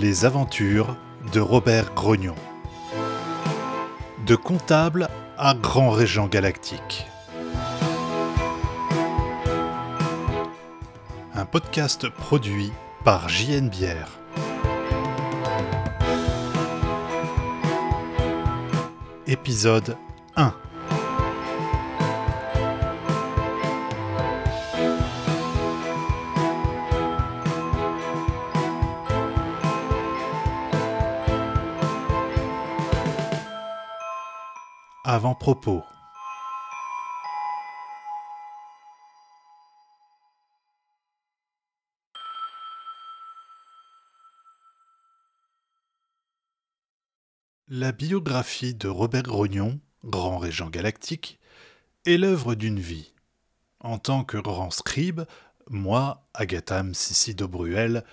[0.00, 0.96] Les aventures
[1.32, 2.36] de Robert Grognon.
[4.24, 7.08] De comptable à grand régent galactique.
[11.34, 12.70] Un podcast produit
[13.02, 14.20] par JN Bière.
[19.26, 19.96] Épisode
[35.48, 35.82] 1 Avant-propos.
[47.70, 51.38] La biographie de Robert Grognon, grand régent galactique,
[52.04, 53.14] est l'œuvre d'une vie.
[53.80, 55.22] En tant que grand scribe,
[55.70, 58.04] moi, Agatham Sissi d'Aubruel,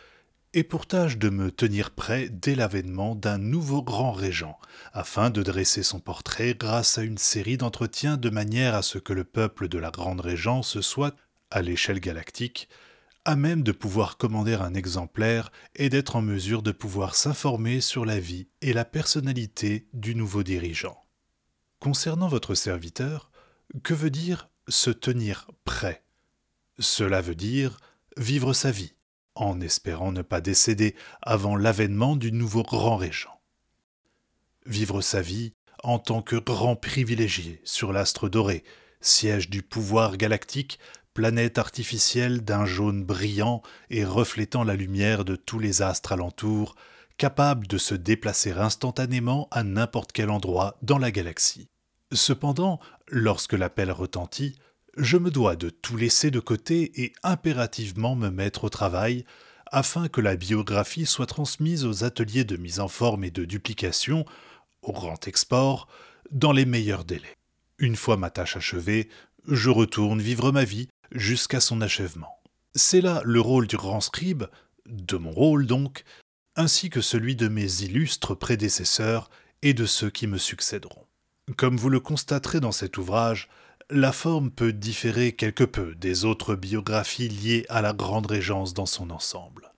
[0.55, 4.57] et pour tâche de me tenir prêt dès l'avènement d'un nouveau grand régent,
[4.93, 9.11] afin de dresser son portrait grâce à une série d'entretiens de manière à ce que
[9.11, 11.13] le peuple de la grande régence soit,
[11.51, 12.69] à l'échelle galactique,
[13.25, 18.05] à même de pouvoir commander un exemplaire et d'être en mesure de pouvoir s'informer sur
[18.05, 21.03] la vie et la personnalité du nouveau dirigeant.
[21.81, 23.29] Concernant votre serviteur,
[23.83, 26.05] que veut dire se tenir prêt?
[26.79, 27.77] Cela veut dire
[28.15, 28.94] vivre sa vie,
[29.35, 33.39] en espérant ne pas décéder avant l'avènement du nouveau grand régent.
[34.65, 38.63] Vivre sa vie en tant que grand privilégié sur l'astre doré,
[39.01, 40.79] siège du pouvoir galactique,
[41.13, 46.75] planète artificielle d'un jaune brillant et reflétant la lumière de tous les astres alentours,
[47.17, 51.69] capable de se déplacer instantanément à n'importe quel endroit dans la galaxie.
[52.11, 54.57] Cependant, lorsque l'appel retentit,
[54.97, 59.25] je me dois de tout laisser de côté et impérativement me mettre au travail,
[59.71, 64.25] afin que la biographie soit transmise aux ateliers de mise en forme et de duplication,
[64.81, 65.87] au grand export,
[66.31, 67.35] dans les meilleurs délais.
[67.77, 69.09] Une fois ma tâche achevée,
[69.47, 72.39] je retourne vivre ma vie jusqu'à son achèvement.
[72.73, 74.45] C'est là le rôle du grand scribe,
[74.85, 76.03] de mon rôle donc,
[76.55, 79.29] ainsi que celui de mes illustres prédécesseurs
[79.61, 81.05] et de ceux qui me succéderont.
[81.57, 83.49] Comme vous le constaterez dans cet ouvrage,
[83.91, 88.87] la forme peut différer quelque peu des autres biographies liées à la Grande Régence dans
[88.87, 89.71] son ensemble.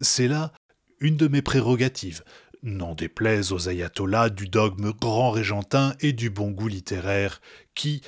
[0.00, 0.52] C'est là
[1.00, 2.22] une de mes prérogatives,
[2.62, 7.40] n'en déplaise aux ayatollahs du dogme grand régentin et du bon goût littéraire,
[7.74, 8.02] qui,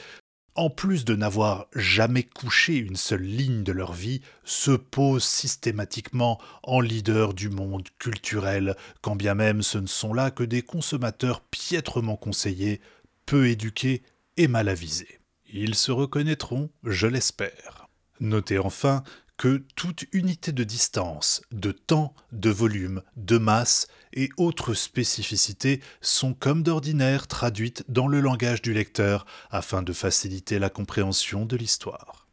[0.55, 6.41] en plus de n'avoir jamais couché une seule ligne de leur vie, se posent systématiquement
[6.63, 11.41] en leader du monde culturel, quand bien même ce ne sont là que des consommateurs
[11.41, 12.81] piètrement conseillés,
[13.27, 14.03] peu éduqués
[14.37, 15.20] et mal avisés.
[15.53, 17.89] Ils se reconnaîtront, je l'espère.
[18.21, 19.03] Notez enfin
[19.37, 26.35] que toute unité de distance, de temps, de volume, de masse et autres spécificités sont
[26.35, 32.29] comme d'ordinaire traduites dans le langage du lecteur afin de faciliter la compréhension de l'histoire.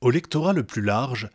[0.00, 1.30] Au lectorat le plus large,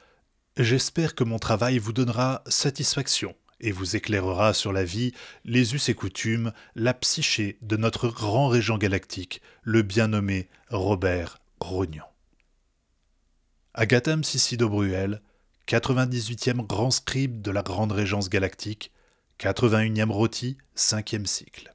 [0.57, 5.13] j'espère que mon travail vous donnera satisfaction et vous éclairera sur la vie,
[5.45, 11.39] les us et coutumes, la psyché de notre grand régent galactique, le bien nommé Robert
[11.59, 12.03] Grognon.
[13.73, 15.21] Agatham Sissido Bruel,
[15.67, 18.91] 98e grand scribe de la Grande Régence galactique,
[19.39, 21.73] 81e rôti, 5e cycle.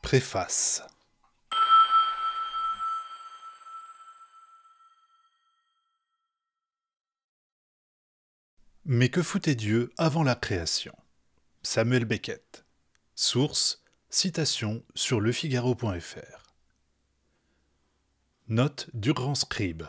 [0.00, 0.85] Préface
[8.88, 10.94] Mais que foutait Dieu avant la création?
[11.64, 12.64] Samuel Beckett.
[13.16, 16.54] Source Citation sur lefigaro.fr.
[18.46, 19.82] Note du grand scribe.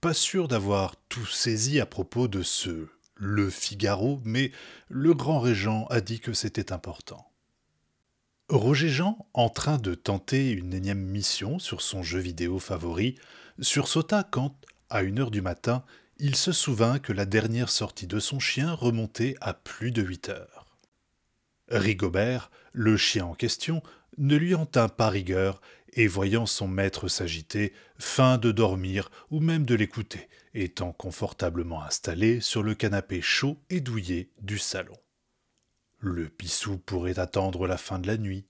[0.00, 4.52] Pas sûr d'avoir tout saisi à propos de ce Le Figaro, mais
[4.88, 7.30] le grand régent a dit que c'était important.
[8.48, 13.16] Roger Jean, en train de tenter une énième mission sur son jeu vidéo favori,
[13.60, 14.56] sursauta quand,
[14.88, 15.84] à une heure du matin,
[16.18, 20.28] il se souvint que la dernière sortie de son chien remontait à plus de huit
[20.28, 20.66] heures.
[21.68, 23.82] Rigobert, le chien en question,
[24.16, 25.60] ne lui en tint pas rigueur,
[25.92, 32.40] et voyant son maître s'agiter, feint de dormir ou même de l'écouter, étant confortablement installé
[32.40, 34.96] sur le canapé chaud et douillet du salon.
[35.98, 38.46] Le pissou pourrait attendre la fin de la nuit.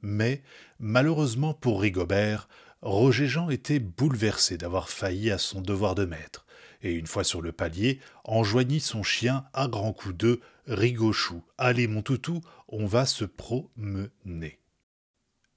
[0.00, 0.42] Mais,
[0.78, 2.48] malheureusement pour Rigobert,
[2.82, 6.46] Roger Jean était bouleversé d'avoir failli à son devoir de maître,
[6.82, 11.42] et une fois sur le palier, enjoignit son chien à grands coups de Rigochou.
[11.56, 14.58] Allez, mon toutou, on va se promener.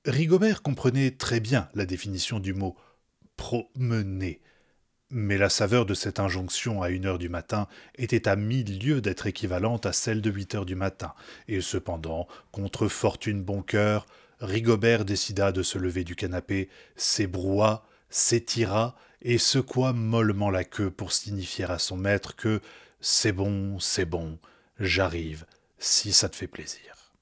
[0.05, 2.75] Rigobert comprenait très bien la définition du mot
[3.37, 4.41] promener.
[5.13, 9.01] Mais la saveur de cette injonction à une heure du matin était à mille lieues
[9.01, 11.13] d'être équivalente à celle de huit heures du matin,
[11.49, 14.05] et cependant, contre fortune bon cœur,
[14.39, 21.11] Rigobert décida de se lever du canapé, s'ébroua, s'étira et secoua mollement la queue pour
[21.11, 22.61] signifier à son maître que
[22.99, 24.39] c'est bon, c'est bon,
[24.79, 25.45] j'arrive,
[25.79, 27.13] si ça te fait plaisir.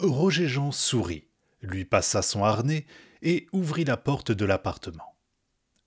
[0.00, 1.28] Roger Jean sourit,
[1.62, 2.86] lui passa son harnais
[3.22, 5.16] et ouvrit la porte de l'appartement.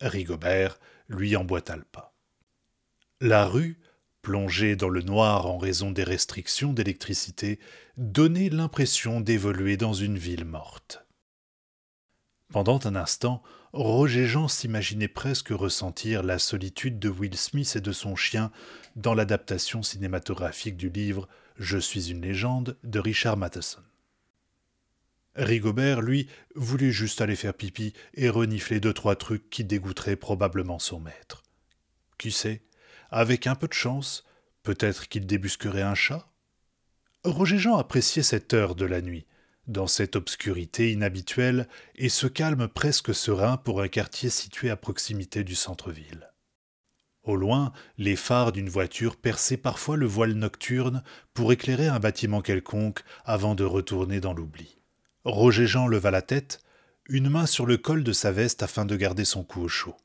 [0.01, 0.79] Rigobert
[1.09, 2.13] lui emboîta le pas.
[3.21, 3.79] La rue,
[4.21, 7.59] plongée dans le noir en raison des restrictions d'électricité,
[7.97, 11.05] donnait l'impression d'évoluer dans une ville morte.
[12.51, 13.41] Pendant un instant,
[13.73, 18.51] Roger Jean s'imaginait presque ressentir la solitude de Will Smith et de son chien
[18.95, 21.27] dans l'adaptation cinématographique du livre
[21.57, 23.81] Je suis une légende de Richard Matheson.
[25.35, 30.77] Rigobert, lui, voulait juste aller faire pipi et renifler deux trois trucs qui dégoûteraient probablement
[30.77, 31.41] son maître.
[32.19, 32.61] Qui sait,
[33.09, 34.23] avec un peu de chance,
[34.61, 36.31] peut-être qu'il débusquerait un chat?
[37.23, 39.25] Roger Jean appréciait cette heure de la nuit,
[39.67, 45.43] dans cette obscurité inhabituelle et ce calme presque serein pour un quartier situé à proximité
[45.43, 46.29] du centre-ville.
[47.23, 52.41] Au loin, les phares d'une voiture perçaient parfois le voile nocturne pour éclairer un bâtiment
[52.41, 54.77] quelconque avant de retourner dans l'oubli.
[55.23, 56.59] Roger Jean leva la tête,
[57.07, 59.95] une main sur le col de sa veste afin de garder son cou au chaud.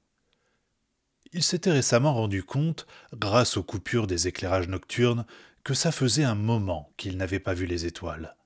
[1.33, 5.27] Il s'était récemment rendu compte, grâce aux coupures des éclairages nocturnes,
[5.65, 8.37] que ça faisait un moment qu'il n'avait pas vu les étoiles.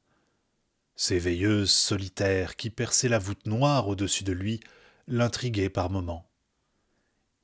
[1.05, 4.61] Ces veilleuses solitaires qui perçaient la voûte noire au-dessus de lui
[5.09, 6.31] l'intriguaient par moments.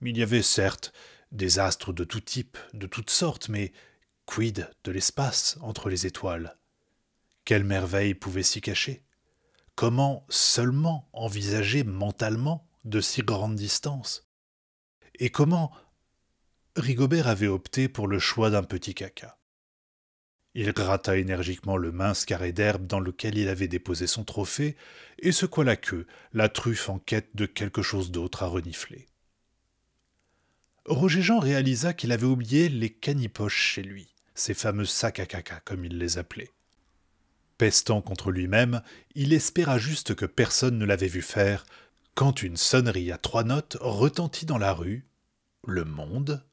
[0.00, 0.92] Il y avait certes
[1.32, 3.72] des astres de tout type, de toutes sortes, mais
[4.26, 6.56] quid de l'espace entre les étoiles?
[7.44, 9.02] Quelle merveille pouvait s'y cacher?
[9.74, 14.28] Comment seulement envisager mentalement de si grandes distances
[15.16, 15.72] Et comment
[16.76, 19.37] Rigobert avait opté pour le choix d'un petit caca?
[20.60, 24.74] Il gratta énergiquement le mince carré d'herbe dans lequel il avait déposé son trophée
[25.20, 29.06] et secoua la queue, la truffe en quête de quelque chose d'autre à renifler.
[30.84, 35.60] Roger Jean réalisa qu'il avait oublié les canipoches chez lui, ces fameux sacs à caca
[35.60, 36.50] comme il les appelait.
[37.56, 38.82] Pestant contre lui-même,
[39.14, 41.66] il espéra juste que personne ne l'avait vu faire,
[42.16, 45.06] quand une sonnerie à trois notes retentit dans la rue,
[45.64, 46.44] le monde,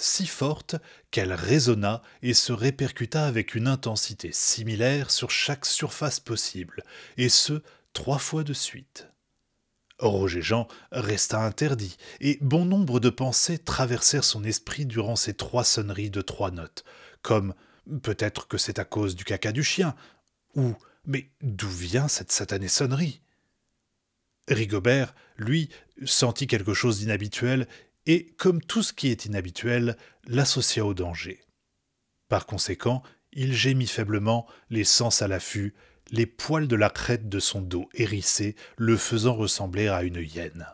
[0.00, 0.76] si forte
[1.10, 6.82] qu'elle résonna et se répercuta avec une intensité similaire sur chaque surface possible,
[7.16, 7.62] et ce,
[7.92, 9.08] trois fois de suite.
[9.98, 15.64] Roger Jean resta interdit, et bon nombre de pensées traversèrent son esprit durant ces trois
[15.64, 16.84] sonneries de trois notes,
[17.20, 17.54] comme
[18.02, 19.94] peut-être que c'est à cause du caca du chien,
[20.54, 20.74] ou
[21.04, 23.20] mais d'où vient cette satanée sonnerie?
[24.48, 25.68] Rigobert, lui,
[26.04, 27.68] sentit quelque chose d'inhabituel
[28.06, 31.40] et, comme tout ce qui est inhabituel, l'associa au danger.
[32.28, 33.02] Par conséquent,
[33.32, 35.74] il gémit faiblement, les sens à l'affût,
[36.10, 40.66] les poils de la crête de son dos hérissés le faisant ressembler à une hyène.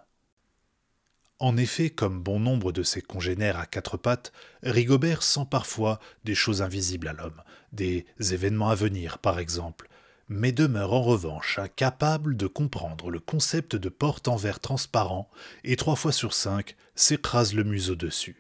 [1.38, 6.34] En effet, comme bon nombre de ses congénères à quatre pattes, Rigobert sent parfois des
[6.34, 7.42] choses invisibles à l'homme,
[7.72, 9.88] des événements à venir par exemple,
[10.28, 15.30] mais demeure en revanche incapable de comprendre le concept de porte en verre transparent,
[15.64, 18.36] et trois fois sur cinq s'écrase le museau dessus.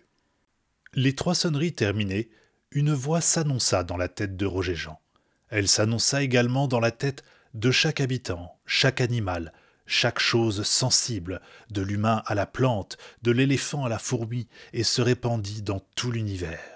[0.94, 2.30] Les trois sonneries terminées,
[2.72, 5.00] une voix s'annonça dans la tête de Roger Jean.
[5.48, 7.22] Elle s'annonça également dans la tête
[7.54, 9.52] de chaque habitant, chaque animal,
[9.86, 11.40] chaque chose sensible,
[11.70, 16.10] de l'humain à la plante, de l'éléphant à la fourmi, et se répandit dans tout
[16.10, 16.75] l'univers.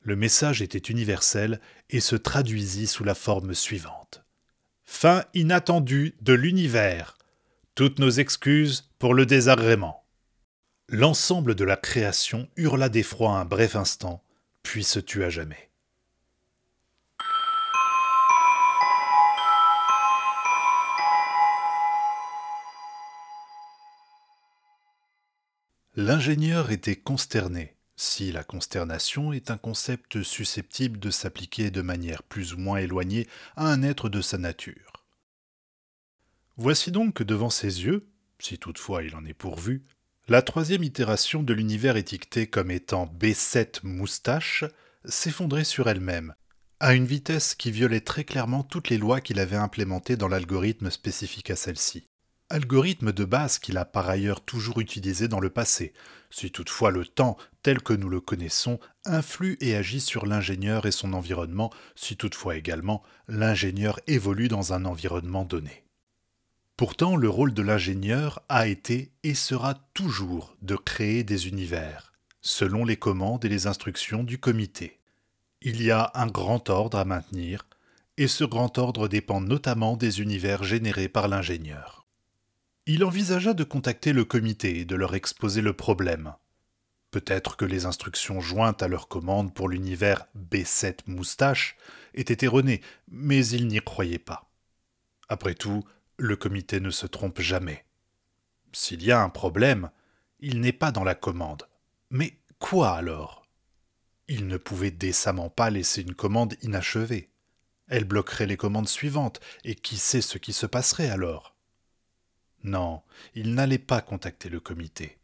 [0.00, 4.24] Le message était universel et se traduisit sous la forme suivante.
[4.84, 7.18] Fin inattendue de l'univers.
[7.74, 10.04] Toutes nos excuses pour le désagrément.
[10.88, 14.22] L'ensemble de la création hurla d'effroi un bref instant,
[14.62, 15.68] puis se tua jamais.
[25.96, 32.54] L'ingénieur était consterné, si la consternation est un concept susceptible de s'appliquer de manière plus
[32.54, 33.26] ou moins éloignée
[33.56, 35.04] à un être de sa nature.
[36.56, 39.84] Voici donc que devant ses yeux, si toutefois il en est pourvu,
[40.28, 44.64] la troisième itération de l'univers étiqueté comme étant B7 moustache
[45.04, 46.34] s'effondrait sur elle-même,
[46.78, 50.90] à une vitesse qui violait très clairement toutes les lois qu'il avait implémentées dans l'algorithme
[50.90, 52.06] spécifique à celle-ci
[52.50, 55.92] algorithme de base qu'il a par ailleurs toujours utilisé dans le passé,
[56.30, 60.90] si toutefois le temps tel que nous le connaissons influe et agit sur l'ingénieur et
[60.90, 65.84] son environnement, si toutefois également l'ingénieur évolue dans un environnement donné.
[66.76, 72.84] Pourtant, le rôle de l'ingénieur a été et sera toujours de créer des univers, selon
[72.84, 75.00] les commandes et les instructions du comité.
[75.60, 77.66] Il y a un grand ordre à maintenir,
[78.16, 81.97] et ce grand ordre dépend notamment des univers générés par l'ingénieur.
[82.90, 86.32] Il envisagea de contacter le comité et de leur exposer le problème.
[87.10, 91.76] Peut-être que les instructions jointes à leur commande pour l'univers B7 Moustache
[92.14, 94.50] étaient erronées, mais il n'y croyait pas.
[95.28, 95.84] Après tout,
[96.16, 97.84] le comité ne se trompe jamais.
[98.72, 99.90] S'il y a un problème,
[100.40, 101.68] il n'est pas dans la commande.
[102.08, 103.46] Mais quoi alors?
[104.28, 107.28] Il ne pouvait décemment pas laisser une commande inachevée.
[107.88, 111.57] Elle bloquerait les commandes suivantes, et qui sait ce qui se passerait alors?
[112.64, 113.02] Non,
[113.34, 115.18] il n'allait pas contacter le comité.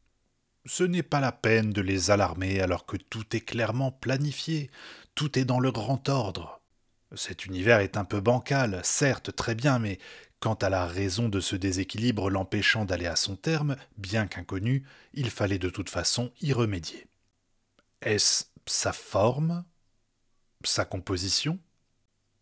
[0.67, 4.71] Ce n'est pas la peine de les alarmer alors que tout est clairement planifié,
[5.15, 6.61] tout est dans le grand ordre.
[7.15, 9.99] Cet univers est un peu bancal, certes très bien, mais
[10.45, 15.31] Quant à la raison de ce déséquilibre l'empêchant d'aller à son terme, bien qu'inconnu, il
[15.31, 17.07] fallait de toute façon y remédier.
[18.03, 19.65] Est-ce sa forme?
[20.63, 21.59] Sa composition?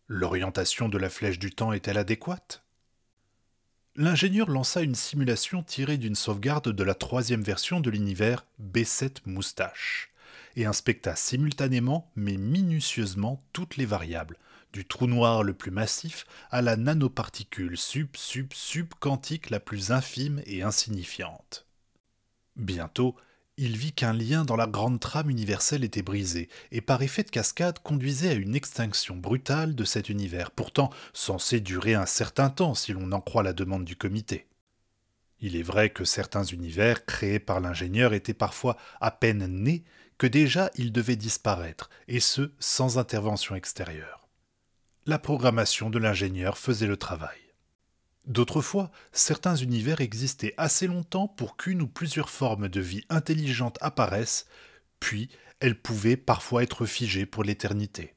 [0.07, 2.62] L'orientation de la flèche du temps est-elle adéquate?
[3.95, 10.11] L'ingénieur lança une simulation tirée d'une sauvegarde de la troisième version de l'univers B7 Moustache
[10.55, 14.39] et inspecta simultanément mais minutieusement toutes les variables,
[14.73, 21.67] du trou noir le plus massif à la nanoparticule sub-sub-sub-quantique la plus infime et insignifiante.
[22.55, 23.15] Bientôt,
[23.57, 27.29] il vit qu'un lien dans la grande trame universelle était brisé, et par effet de
[27.29, 32.73] cascade conduisait à une extinction brutale de cet univers, pourtant censé durer un certain temps
[32.73, 34.47] si l'on en croit la demande du comité.
[35.39, 39.83] Il est vrai que certains univers créés par l'ingénieur étaient parfois à peine nés
[40.17, 44.23] que déjà ils devaient disparaître, et ce sans intervention extérieure
[45.05, 47.42] la programmation de l'ingénieur faisait le travail.
[48.25, 53.77] D'autres fois, certains univers existaient assez longtemps pour qu'une ou plusieurs formes de vie intelligente
[53.81, 54.45] apparaissent,
[54.99, 58.15] puis elles pouvaient parfois être figées pour l'éternité.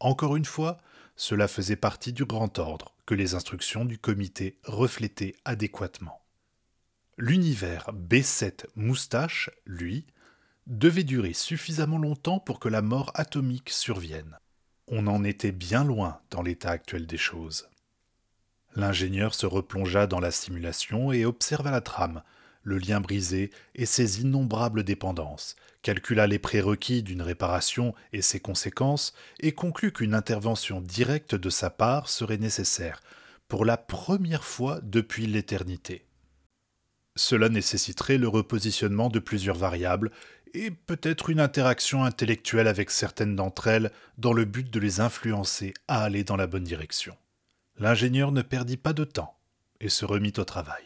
[0.00, 0.78] Encore une fois,
[1.16, 6.20] cela faisait partie du grand ordre que les instructions du comité reflétaient adéquatement.
[7.18, 10.06] L'univers B7 Moustache, lui,
[10.66, 14.38] devait durer suffisamment longtemps pour que la mort atomique survienne.
[14.88, 17.68] On en était bien loin dans l'état actuel des choses.
[18.76, 22.22] L'ingénieur se replongea dans la simulation et observa la trame,
[22.64, 29.14] le lien brisé et ses innombrables dépendances, calcula les prérequis d'une réparation et ses conséquences,
[29.38, 33.00] et conclut qu'une intervention directe de sa part serait nécessaire,
[33.46, 36.06] pour la première fois depuis l'éternité.
[37.14, 40.10] Cela nécessiterait le repositionnement de plusieurs variables
[40.52, 45.74] et peut-être une interaction intellectuelle avec certaines d'entre elles dans le but de les influencer
[45.86, 47.16] à aller dans la bonne direction.
[47.76, 49.36] L'ingénieur ne perdit pas de temps
[49.80, 50.84] et se remit au travail.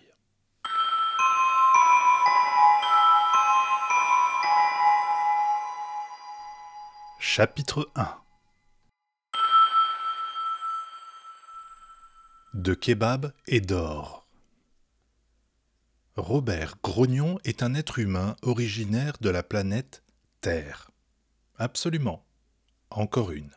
[7.21, 8.09] Chapitre 1
[12.55, 14.27] De kebab et d'or
[16.17, 20.03] Robert Grognon est un être humain originaire de la planète
[20.41, 20.91] Terre.
[21.59, 22.25] Absolument.
[22.91, 23.53] Encore une.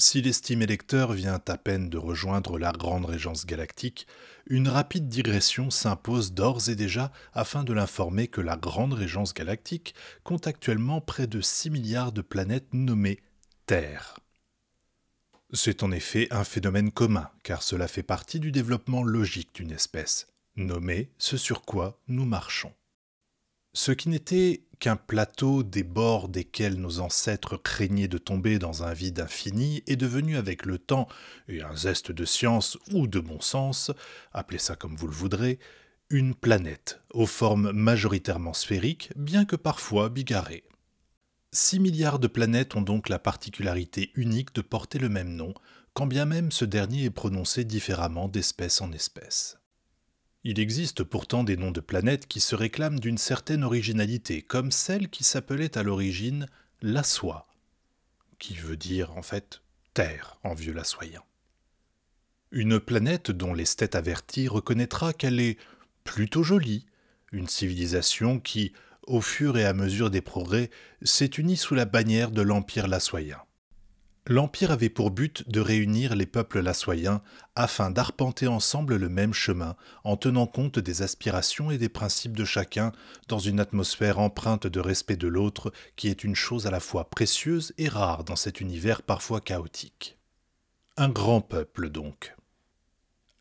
[0.00, 4.06] Si l'estimé lecteur vient à peine de rejoindre la grande régence galactique,
[4.46, 9.94] une rapide digression s'impose d'ores et déjà afin de l'informer que la grande régence galactique
[10.24, 13.20] compte actuellement près de 6 milliards de planètes nommées
[13.66, 14.18] Terre.
[15.52, 20.28] C'est en effet un phénomène commun, car cela fait partie du développement logique d'une espèce
[20.56, 22.72] nommé ce sur quoi nous marchons.
[23.72, 28.92] Ce qui n'était qu'un plateau des bords desquels nos ancêtres craignaient de tomber dans un
[28.92, 31.06] vide infini est devenu avec le temps
[31.48, 33.92] et un zeste de science ou de bon sens,
[34.32, 35.60] appelez ça comme vous le voudrez,
[36.08, 40.64] une planète aux formes majoritairement sphériques, bien que parfois bigarrées.
[41.52, 45.54] Six milliards de planètes ont donc la particularité unique de porter le même nom,
[45.94, 49.59] quand bien même ce dernier est prononcé différemment d'espèce en espèce.
[50.42, 55.10] Il existe pourtant des noms de planètes qui se réclament d'une certaine originalité, comme celle
[55.10, 56.46] qui s'appelait à l'origine
[56.80, 57.46] la soie,
[58.38, 59.60] qui veut dire en fait
[59.92, 61.22] terre en vieux lassoyen.
[62.52, 65.58] Une planète dont l'esthète averti reconnaîtra qu'elle est
[66.04, 66.86] plutôt jolie,
[67.32, 70.70] une civilisation qui, au fur et à mesure des progrès,
[71.02, 73.38] s'est unie sous la bannière de l'Empire lassoyen.
[74.26, 77.22] L'Empire avait pour but de réunir les peuples lassoyens
[77.54, 82.44] afin d'arpenter ensemble le même chemin en tenant compte des aspirations et des principes de
[82.44, 82.92] chacun
[83.28, 87.08] dans une atmosphère empreinte de respect de l'autre qui est une chose à la fois
[87.08, 90.18] précieuse et rare dans cet univers parfois chaotique.
[90.98, 92.36] Un grand peuple donc.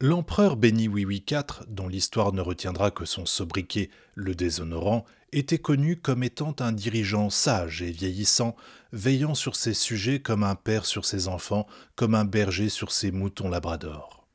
[0.02, 6.24] L'empereur Béni IV, dont l'histoire ne retiendra que son sobriquet le déshonorant, était connu comme
[6.24, 8.56] étant un dirigeant sage et vieillissant,
[8.92, 13.12] veillant sur ses sujets comme un père sur ses enfants, comme un berger sur ses
[13.12, 14.28] moutons labrador.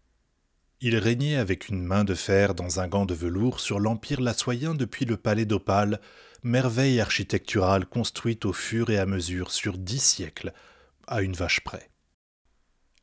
[0.81, 4.75] Il régnait avec une main de fer dans un gant de velours sur l'empire lassoyen
[4.75, 6.01] depuis le palais d'Opale,
[6.43, 10.53] merveille architecturale construite au fur et à mesure sur dix siècles,
[11.07, 11.91] à une vache près.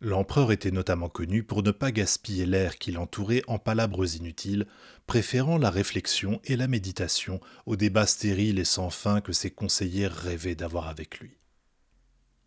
[0.04, 4.66] L'empereur était notamment connu pour ne pas gaspiller l'air qui l'entourait en palabres inutiles,
[5.06, 10.08] préférant la réflexion et la méditation aux débats stériles et sans fin que ses conseillers
[10.08, 11.38] rêvaient d'avoir avec lui.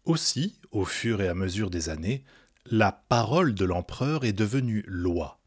[0.05, 2.25] Aussi, au fur et à mesure des années,
[2.67, 5.41] la parole de l'empereur est devenue loi.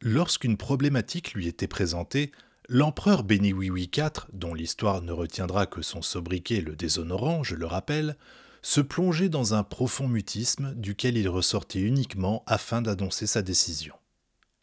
[0.00, 2.32] Lorsqu'une problématique lui était présentée,
[2.68, 8.16] l'empereur Béni IV, dont l'histoire ne retiendra que son sobriquet le déshonorant, je le rappelle,
[8.64, 13.94] se plongeait dans un profond mutisme duquel il ressortait uniquement afin d'annoncer sa décision.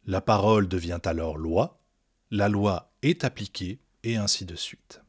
[0.08, 1.79] La parole devient alors loi,
[2.31, 5.03] la loi est appliquée, et ainsi de suite.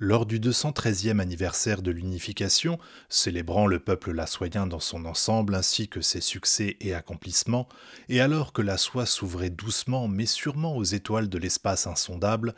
[0.00, 2.78] Lors du 213e anniversaire de l'unification,
[3.08, 7.68] célébrant le peuple lassoyen dans son ensemble ainsi que ses succès et accomplissements,
[8.08, 12.54] et alors que la soie s'ouvrait doucement mais sûrement aux étoiles de l'espace insondable,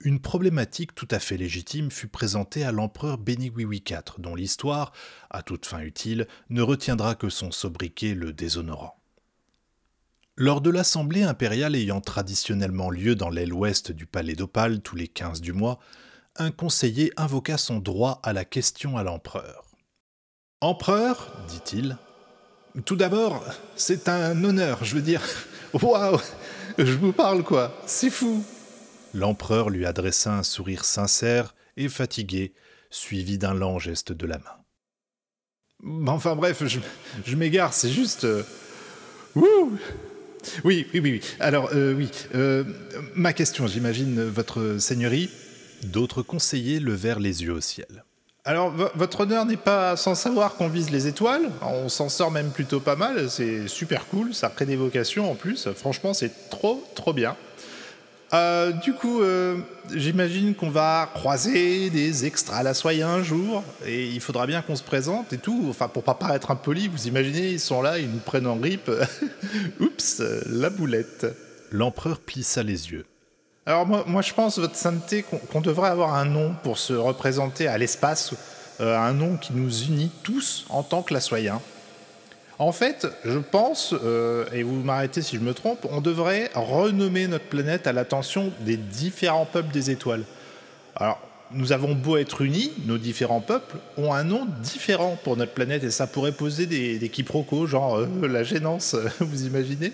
[0.00, 4.92] une problématique tout à fait légitime fut présentée à l'empereur Bénigoui IV, dont l'histoire,
[5.30, 8.98] à toute fin utile, ne retiendra que son sobriquet le déshonorant.
[10.36, 15.08] Lors de l'assemblée impériale ayant traditionnellement lieu dans l'aile ouest du palais d'Opale tous les
[15.08, 15.78] quinze du mois,
[16.36, 19.64] un conseiller invoqua son droit à la question à l'empereur.
[20.60, 21.98] Empereur, dit-il,
[22.84, 23.44] tout d'abord,
[23.76, 25.22] c'est un honneur, je veux dire.
[25.74, 26.18] Waouh
[26.78, 28.42] Je vous parle quoi C'est fou
[29.12, 32.54] L'empereur lui adressa un sourire sincère et fatigué,
[32.88, 36.06] suivi d'un lent geste de la main.
[36.06, 38.24] Enfin bref, je, m'égare, c'est juste.
[38.24, 38.42] Euh,
[39.34, 39.48] oui,
[40.64, 41.20] oui, oui, oui.
[41.40, 42.10] Alors, euh, oui.
[42.34, 42.64] Euh,
[43.14, 45.28] ma question, j'imagine, votre seigneurie.
[45.82, 48.04] D'autres conseillers levèrent les yeux au ciel.
[48.44, 51.48] Alors, votre honneur n'est pas sans savoir qu'on vise les étoiles.
[51.62, 53.30] On s'en sort même plutôt pas mal.
[53.30, 54.34] C'est super cool.
[54.34, 55.68] Ça crée des vocations en plus.
[55.76, 57.36] Franchement, c'est trop, trop bien.
[58.32, 59.58] Euh, du coup, euh,
[59.94, 64.74] j'imagine qu'on va croiser des extras la soie un jour, et il faudra bien qu'on
[64.74, 65.66] se présente et tout.
[65.68, 68.90] Enfin, pour pas paraître impoli, vous imaginez, ils sont là, ils nous prennent en grippe.
[69.80, 71.26] Oups, la boulette.
[71.70, 73.04] L'empereur plissa les yeux.
[73.64, 77.68] Alors moi, moi je pense, votre sainteté, qu'on devrait avoir un nom pour se représenter
[77.68, 78.34] à l'espace,
[78.80, 81.60] euh, un nom qui nous unit tous en tant que lassoyens.
[82.58, 87.28] En fait, je pense, euh, et vous m'arrêtez si je me trompe, on devrait renommer
[87.28, 90.24] notre planète à l'attention des différents peuples des étoiles.
[90.96, 91.20] Alors,
[91.52, 95.84] nous avons beau être unis, nos différents peuples ont un nom différent pour notre planète
[95.84, 99.92] et ça pourrait poser des, quiproquos, genre euh, la gênance, vous imaginez?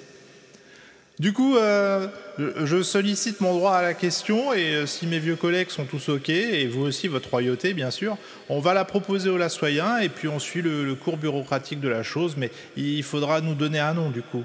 [1.19, 2.07] Du coup, euh,
[2.39, 6.11] je sollicite mon droit à la question et euh, si mes vieux collègues sont tous
[6.11, 8.17] OK, et vous aussi, votre royauté, bien sûr,
[8.49, 12.05] on va la proposer aux Lassoyens et puis on suit le, cours bureaucratique de la
[12.05, 14.45] chose, mais il faudra nous donner un nom du coup.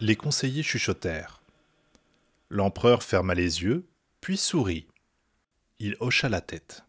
[0.00, 1.42] Les conseillers chuchotèrent.
[2.48, 3.84] L'empereur ferma les yeux,
[4.22, 4.86] puis sourit.
[5.80, 6.84] Il hocha la tête.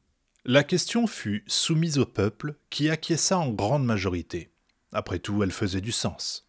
[0.45, 4.51] La question fut soumise au peuple qui acquiesça en grande majorité.
[4.93, 6.47] Après tout, elle faisait du sens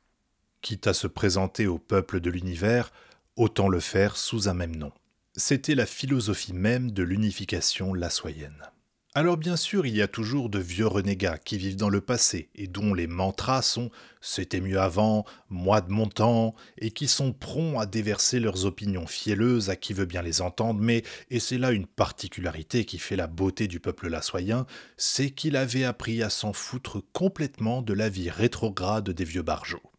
[0.62, 2.92] quitte à se présenter au peuple de l'univers,
[3.36, 4.92] autant le faire sous un même nom.
[5.34, 8.70] C'était la philosophie même de l'unification lassoyenne.
[9.14, 12.48] Alors bien sûr, il y a toujours de vieux renégats qui vivent dans le passé
[12.54, 13.90] et dont les mantras sont
[14.22, 19.06] C'était mieux avant, moi de mon temps, et qui sont prompts à déverser leurs opinions
[19.06, 23.16] fielleuses à qui veut bien les entendre, mais, et c'est là une particularité qui fait
[23.16, 24.64] la beauté du peuple lassoyen,
[24.96, 29.91] c'est qu'il avait appris à s'en foutre complètement de la vie rétrograde des vieux barjots.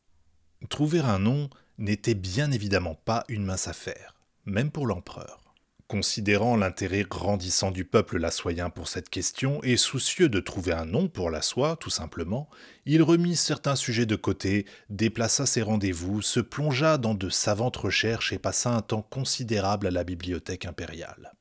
[0.69, 5.43] Trouver un nom n'était bien évidemment pas une mince affaire, même pour l'empereur.
[5.87, 11.07] Considérant l'intérêt grandissant du peuple lassoyen pour cette question et soucieux de trouver un nom
[11.07, 12.49] pour la soie, tout simplement,
[12.85, 18.33] il remit certains sujets de côté, déplaça ses rendez-vous, se plongea dans de savantes recherches
[18.33, 21.33] et passa un temps considérable à la bibliothèque impériale.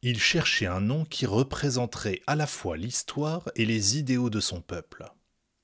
[0.00, 4.60] Il cherchait un nom qui représenterait à la fois l'histoire et les idéaux de son
[4.60, 5.04] peuple.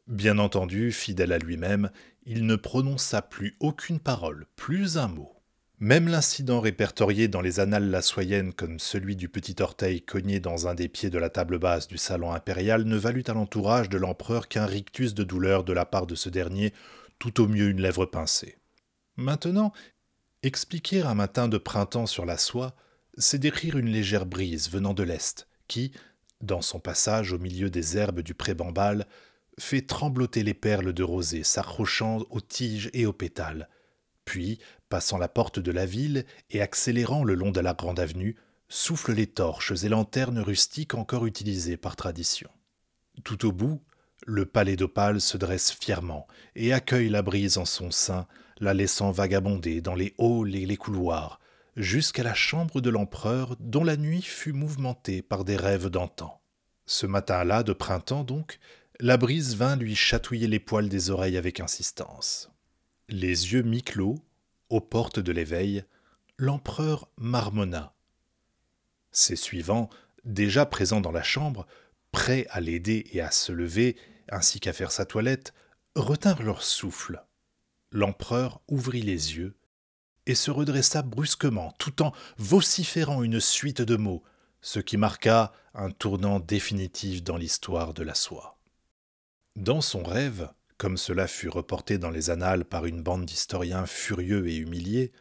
[0.07, 1.91] Bien entendu, fidèle à lui-même,
[2.31, 5.35] il ne prononça plus aucune parole, plus un mot.
[5.81, 10.77] Même l'incident répertorié dans les annales lassoyennes comme celui du petit orteil cogné dans un
[10.77, 14.47] des pieds de la table basse du salon impérial ne valut à l'entourage de l'empereur
[14.47, 16.73] qu'un rictus de douleur de la part de ce dernier,
[17.19, 18.59] tout au mieux une lèvre pincée.
[19.17, 19.73] Maintenant,
[20.45, 22.77] expliquer un matin de printemps sur la soie,
[23.19, 25.91] c'est décrire une légère brise venant de l'est, qui,
[26.43, 29.09] dans son passage au milieu des herbes du pré-bambal,
[29.61, 33.69] fait trembloter les perles de rosée s'accrochant aux tiges et aux pétales,
[34.25, 38.37] puis, passant la porte de la ville et accélérant le long de la grande avenue,
[38.69, 42.49] souffle les torches et lanternes rustiques encore utilisées par tradition.
[43.25, 43.83] Tout au bout,
[44.27, 48.27] le palais d'Opale se dresse fièrement et accueille la brise en son sein,
[48.61, 51.41] la laissant vagabonder dans les halls et les couloirs,
[51.77, 56.41] jusqu'à la chambre de l'empereur dont la nuit fut mouvementée par des rêves d'antan.
[56.87, 58.59] Ce matin-là de printemps donc,
[59.01, 62.51] la brise vint lui chatouiller les poils des oreilles avec insistance.
[63.09, 64.19] Les yeux mi-clos,
[64.69, 65.85] aux portes de l'éveil,
[66.37, 67.95] l'empereur marmonna.
[69.11, 69.89] Ses suivants,
[70.25, 71.67] déjà présents dans la chambre,
[72.13, 73.97] prêts à l'aider et à se lever,
[74.29, 75.55] ainsi qu'à faire sa toilette,
[75.95, 77.25] retinrent leur souffle.
[77.91, 79.57] L'empereur ouvrit les yeux
[80.27, 84.23] et se redressa brusquement, tout en vociférant une suite de mots,
[84.61, 88.60] ce qui marqua un tournant définitif dans l'histoire de la soie.
[89.61, 94.49] Dans son rêve, comme cela fut reporté dans les annales par une bande d'historiens furieux
[94.49, 95.13] et humiliés,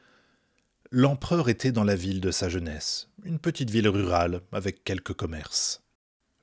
[0.91, 5.83] l'empereur était dans la ville de sa jeunesse, une petite ville rurale avec quelques commerces.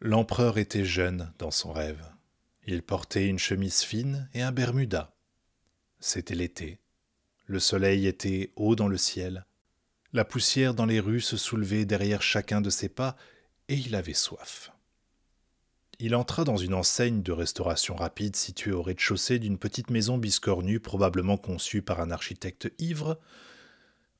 [0.02, 2.04] L'empereur était jeune dans son rêve.
[2.66, 5.14] Il portait une chemise fine et un bermuda.
[5.98, 6.80] C'était l'été.
[7.46, 9.46] Le soleil était haut dans le ciel.
[10.12, 13.16] La poussière dans les rues se soulevait derrière chacun de ses pas,
[13.70, 14.70] et il avait soif.
[15.98, 20.78] Il entra dans une enseigne de restauration rapide située au rez-de-chaussée d'une petite maison biscornue
[20.78, 23.18] probablement conçue par un architecte ivre,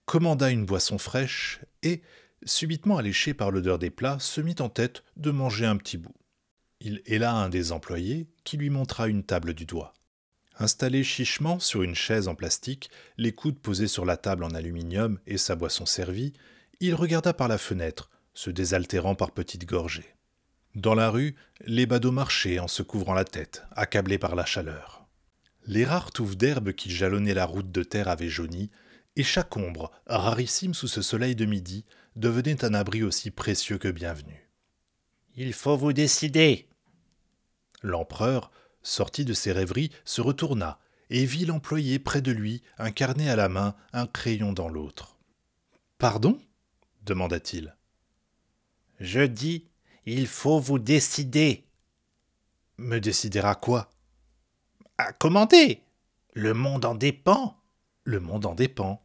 [0.07, 2.01] commanda une boisson fraîche et,
[2.47, 6.15] subitement alléché par l'odeur des plats, se mit en tête de manger un petit bout.
[6.81, 9.93] Il héla un des employés qui lui montra une table du doigt.
[10.59, 15.19] Installé chichement sur une chaise en plastique, les coudes posés sur la table en aluminium
[15.27, 16.33] et sa boisson servie,
[16.81, 20.16] il regarda par la fenêtre, se désaltérant par petites gorgées.
[20.77, 21.35] Dans la rue,
[21.65, 25.07] les badauds marchaient en se couvrant la tête, accablés par la chaleur.
[25.65, 28.71] Les rares touffes d'herbe qui jalonnaient la route de terre avaient jauni,
[29.17, 33.89] et chaque ombre, rarissime sous ce soleil de midi, devenait un abri aussi précieux que
[33.89, 34.51] bienvenu.
[35.35, 36.69] Il faut vous décider.
[37.81, 38.51] L'empereur,
[38.83, 43.37] sorti de ses rêveries, se retourna et vit l'employé près de lui, un carnet à
[43.37, 45.17] la main, un crayon dans l'autre.
[45.97, 46.39] Pardon?
[47.03, 47.75] demanda-t-il.
[49.01, 49.65] Je dis,
[50.07, 51.65] il faut vous décider.
[52.79, 53.91] Me décider à quoi?
[54.99, 55.83] À commander.
[56.33, 57.57] Le monde en dépend.
[58.05, 59.03] Le monde en dépend.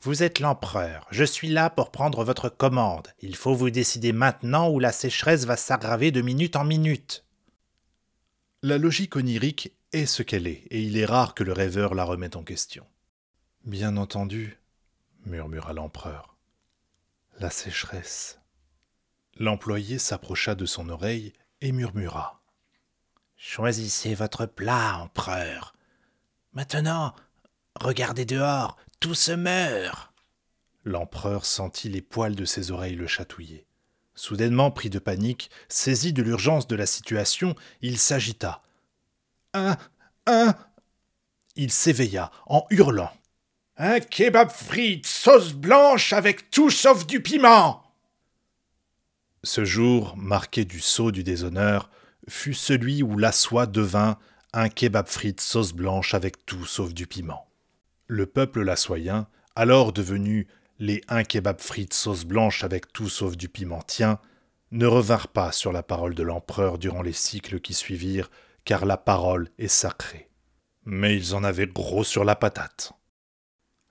[0.00, 3.08] Vous êtes l'empereur, je suis là pour prendre votre commande.
[3.20, 7.24] Il faut vous décider maintenant ou la sécheresse va s'aggraver de minute en minute.
[8.62, 12.04] La logique onirique est ce qu'elle est, et il est rare que le rêveur la
[12.04, 12.86] remette en question.
[13.64, 14.56] Bien entendu,
[15.26, 16.36] murmura l'empereur.
[17.40, 18.37] La sécheresse.
[19.38, 22.42] L'employé s'approcha de son oreille et murmura.
[23.36, 25.76] Choisissez votre plat, empereur.
[26.52, 27.14] Maintenant,
[27.76, 30.12] regardez dehors, tout se meurt.
[30.84, 33.64] L'empereur sentit les poils de ses oreilles le chatouiller.
[34.16, 38.62] Soudainement pris de panique, saisi de l'urgence de la situation, il s'agita.
[39.54, 39.76] Un.
[40.26, 40.56] un.
[41.54, 43.12] Il s'éveilla en hurlant.
[43.76, 47.87] Un kebab frites, sauce blanche avec tout sauf du piment.
[49.44, 51.90] Ce jour, marqué du sceau du déshonneur,
[52.28, 54.18] fut celui où la soie devint
[54.52, 57.48] un kebab frites sauce blanche avec tout sauf du piment.
[58.06, 60.48] Le peuple lassoyen, alors devenu
[60.78, 64.18] les un kebab frites sauce blanche avec tout sauf du pimentien,
[64.70, 68.30] ne revinrent pas sur la parole de l'empereur durant les cycles qui suivirent,
[68.64, 70.28] car la parole est sacrée.
[70.84, 72.92] Mais ils en avaient gros sur la patate.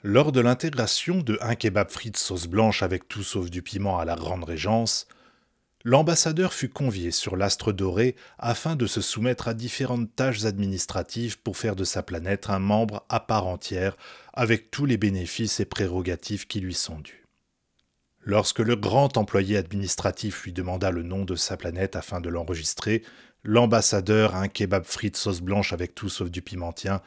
[0.03, 4.05] Lors de l'intégration de un kebab frites sauce blanche avec tout sauf du piment à
[4.05, 5.07] la Grande Régence,
[5.87, 11.55] l'ambassadeur fut convié sur l'astre doré afin de se soumettre à différentes tâches administratives pour
[11.55, 13.95] faire de sa planète un membre à part entière
[14.33, 17.25] avec tous les bénéfices et prérogatives qui lui sont dus.
[18.19, 23.01] Lorsque le grand employé administratif lui demanda le nom de sa planète afin de l'enregistrer,
[23.45, 27.01] l'ambassadeur, un kebab frites sauce blanche avec tout sauf du pimentien,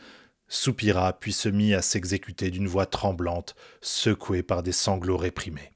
[0.49, 5.71] soupira puis se mit à s'exécuter d'une voix tremblante, secouée par des sanglots réprimés.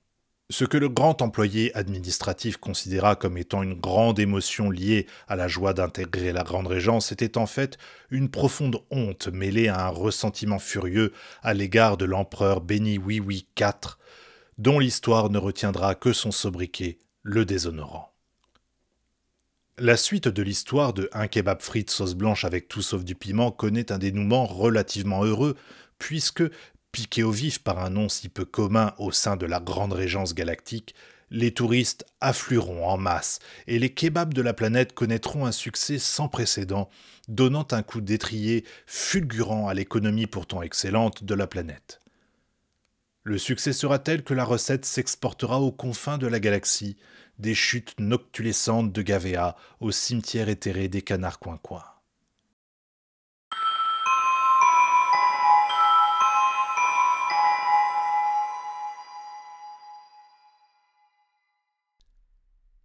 [0.55, 5.49] Ce que le grand employé administratif considéra comme étant une grande émotion liée à la
[5.49, 7.77] joie d'intégrer la Grande Régence était en fait
[8.12, 11.12] une profonde honte mêlée à un ressentiment furieux
[11.43, 13.97] à l'égard de l'empereur Béni Oui Oui IV,
[14.57, 18.14] dont l'histoire ne retiendra que son sobriquet, le déshonorant.
[19.77, 23.51] La suite de l'histoire de un kebab frites sauce blanche avec tout sauf du piment
[23.51, 25.57] connaît un dénouement relativement heureux,
[25.99, 26.45] puisque
[26.94, 30.33] Piqué au vif par un nom si peu commun au sein de la Grande Régence
[30.33, 30.94] galactique,
[31.28, 36.28] Les touristes afflueront en masse et les kebabs de la planète connaîtront un succès sans
[36.28, 36.88] précédent,
[37.26, 41.98] donnant un coup d'étrier fulgurant à l'économie pourtant excellente de la planète.
[43.24, 46.96] Le succès sera tel que la recette s'exportera aux confins de la galaxie,
[47.40, 51.83] des chutes noctulescentes de Gavéa au cimetière éthéré des canards coin-coin.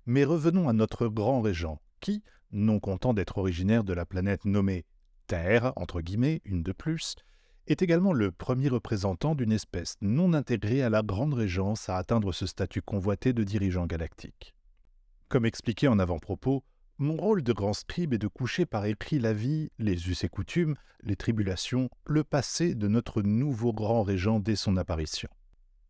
[0.05, 4.85] Mais revenons à notre grand régent, qui, non content d'être originaire de la planète nommée
[5.27, 7.15] Terre, entre guillemets, une de plus,
[7.67, 12.31] est également le premier représentant d'une espèce non intégrée à la Grande Régence à atteindre
[12.31, 14.55] ce statut convoité de dirigeant galactique.
[15.27, 16.63] Comme expliqué en avant-propos,
[16.97, 20.29] mon rôle de grand scribe est de coucher par écrit la vie, les us et
[20.29, 25.29] coutumes, les tribulations, le passé de notre nouveau grand régent dès son apparition.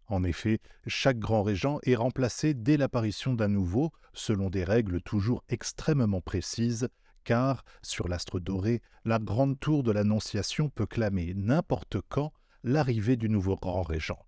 [0.09, 5.43] En effet, chaque grand régent est remplacé dès l'apparition d'un nouveau, selon des règles toujours
[5.49, 6.89] extrêmement précises,
[7.23, 13.29] car, sur l'astre doré, la grande tour de l'Annonciation peut clamer n'importe quand l'arrivée du
[13.29, 14.25] nouveau grand régent.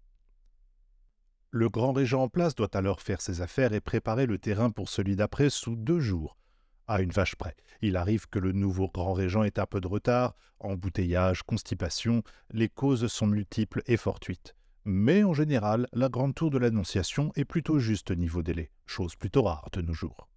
[1.50, 4.88] Le grand régent en place doit alors faire ses affaires et préparer le terrain pour
[4.88, 6.38] celui d'après sous deux jours.
[6.88, 9.88] À une vache près, il arrive que le nouveau grand régent ait un peu de
[9.88, 14.56] retard, embouteillage, constipation, les causes sont multiples et fortuites.
[14.84, 19.44] Mais en général, la grande tour de l'Annonciation est plutôt juste niveau délai, chose plutôt
[19.44, 20.28] rare de nos jours.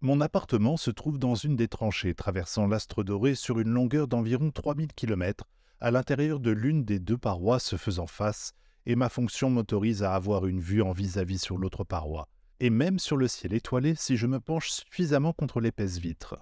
[0.00, 4.50] Mon appartement se trouve dans une des tranchées traversant l'astre doré sur une longueur d'environ
[4.50, 5.48] 3000 km,
[5.80, 8.52] à l'intérieur de l'une des deux parois se faisant face,
[8.86, 12.28] et ma fonction m'autorise à avoir une vue en vis-à-vis sur l'autre paroi,
[12.60, 16.38] et même sur le ciel étoilé si je me penche suffisamment contre l'épaisse vitre.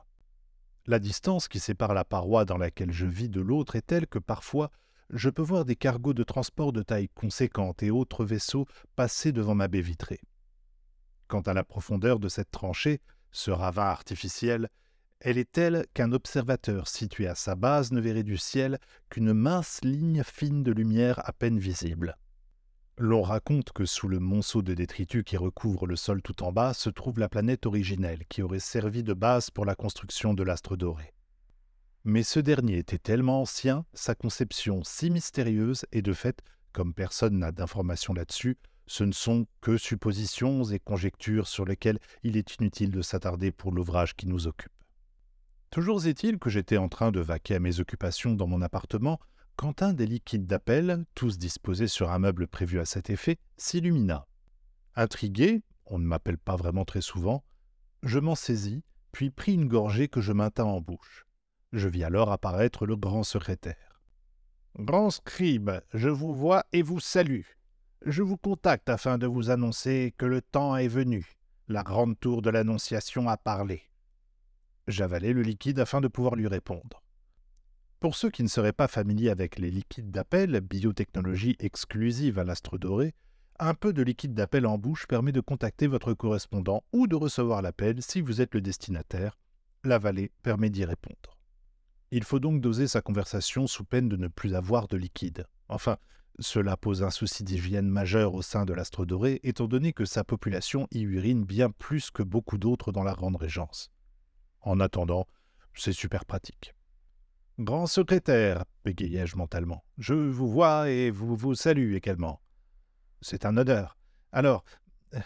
[0.86, 4.18] La distance qui sépare la paroi dans laquelle je vis de l'autre est telle que
[4.18, 4.70] parfois
[5.12, 9.54] je peux voir des cargos de transport de taille conséquente et autres vaisseaux passer devant
[9.54, 10.20] ma baie vitrée.
[11.28, 14.68] Quant à la profondeur de cette tranchée, ce ravin artificiel,
[15.20, 19.80] elle est telle qu'un observateur situé à sa base ne verrait du ciel qu'une mince
[19.82, 22.16] ligne fine de lumière à peine visible.
[22.98, 26.74] L'on raconte que sous le monceau de détritus qui recouvre le sol tout en bas
[26.74, 30.76] se trouve la planète originelle qui aurait servi de base pour la construction de l'astre
[30.76, 31.14] doré.
[32.04, 37.38] Mais ce dernier était tellement ancien, sa conception si mystérieuse, et de fait, comme personne
[37.38, 42.90] n'a d'informations là-dessus, ce ne sont que suppositions et conjectures sur lesquelles il est inutile
[42.90, 44.72] de s'attarder pour l'ouvrage qui nous occupe.
[45.70, 49.20] Toujours est-il que j'étais en train de vaquer à mes occupations dans mon appartement
[49.56, 54.26] quand un des liquides d'appel, tous disposés sur un meuble prévu à cet effet, s'illumina.
[54.96, 57.44] Intrigué, on ne m'appelle pas vraiment très souvent,
[58.02, 61.26] je m'en saisis, puis pris une gorgée que je maintins en bouche.
[61.72, 64.00] Je vis alors apparaître le grand secrétaire.
[64.78, 67.42] Grand scribe, je vous vois et vous salue.
[68.04, 71.32] Je vous contacte afin de vous annoncer que le temps est venu.
[71.68, 73.82] La grande tour de l'Annonciation a parlé.
[74.88, 77.02] J'avalai le liquide afin de pouvoir lui répondre.
[78.00, 82.76] Pour ceux qui ne seraient pas familiers avec les liquides d'appel, biotechnologie exclusive à l'astre
[82.76, 83.14] doré,
[83.60, 87.62] un peu de liquide d'appel en bouche permet de contacter votre correspondant ou de recevoir
[87.62, 89.38] l'appel si vous êtes le destinataire.
[89.84, 91.38] L'avaler permet d'y répondre.
[92.14, 95.46] Il faut donc doser sa conversation sous peine de ne plus avoir de liquide.
[95.70, 95.96] Enfin,
[96.38, 100.22] cela pose un souci d'hygiène majeur au sein de l'astre doré, étant donné que sa
[100.22, 103.90] population y urine bien plus que beaucoup d'autres dans la Grande Régence.
[104.60, 105.26] En attendant,
[105.72, 106.74] c'est super pratique.
[107.58, 112.42] Grand secrétaire, bégayai-je mentalement, je vous vois et vous vous salue également.
[113.22, 113.96] C'est un honneur.
[114.32, 114.64] Alors,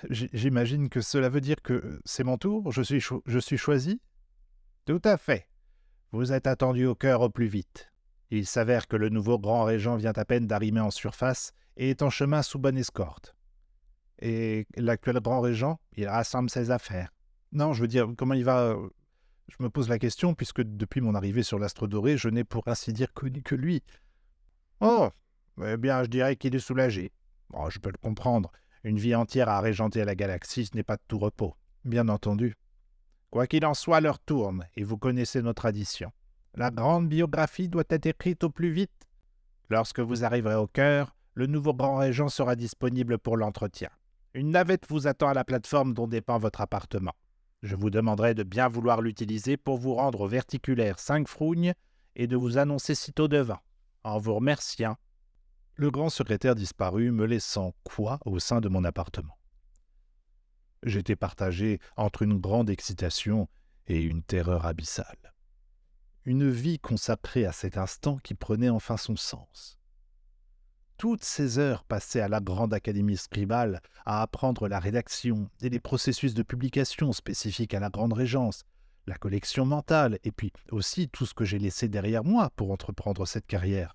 [0.08, 4.00] j'imagine que cela veut dire que c'est mon tour, je suis, je suis choisi?
[4.84, 5.48] Tout à fait.
[6.16, 7.92] Vous êtes attendu au cœur au plus vite.
[8.30, 12.00] Il s'avère que le nouveau grand régent vient à peine d'arriver en surface et est
[12.00, 13.36] en chemin sous bonne escorte.
[14.20, 17.12] Et l'actuel grand régent, il rassemble ses affaires.
[17.52, 18.88] Non, je veux dire, comment il va euh,
[19.48, 22.66] Je me pose la question, puisque depuis mon arrivée sur l'astre doré, je n'ai pour
[22.66, 23.82] ainsi dire connu que lui.
[24.80, 25.10] Oh
[25.62, 27.12] Eh bien, je dirais qu'il est soulagé.
[27.52, 28.50] Oh, je peux le comprendre.
[28.84, 31.54] Une vie entière à régenter la galaxie, ce n'est pas de tout repos.
[31.84, 32.54] Bien entendu.
[33.36, 36.10] Quoi qu'il en soit, l'heure tourne, et vous connaissez nos traditions.
[36.54, 39.06] La grande biographie doit être écrite au plus vite.
[39.68, 43.90] Lorsque vous arriverez au cœur, le nouveau grand régent sera disponible pour l'entretien.
[44.32, 47.12] Une navette vous attend à la plateforme dont dépend votre appartement.
[47.62, 51.74] Je vous demanderai de bien vouloir l'utiliser pour vous rendre au verticulaire 5 frougnes
[52.14, 53.60] et de vous annoncer sitôt devant.
[54.02, 54.96] En vous remerciant.
[55.74, 59.35] Le grand secrétaire disparut, me laissant quoi au sein de mon appartement?
[60.82, 63.48] J'étais partagé entre une grande excitation
[63.86, 65.34] et une terreur abyssale.
[66.24, 69.78] Une vie consacrée à cet instant qui prenait enfin son sens.
[70.98, 75.80] toutes ces heures passées à la grande académie scribale à apprendre la rédaction et les
[75.80, 78.64] processus de publication spécifiques à la grande régence,
[79.06, 83.26] la collection mentale, et puis aussi tout ce que j'ai laissé derrière moi pour entreprendre
[83.26, 83.94] cette carrière.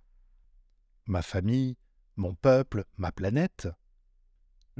[1.05, 1.75] Ma famille,
[2.15, 3.67] mon peuple, ma planète.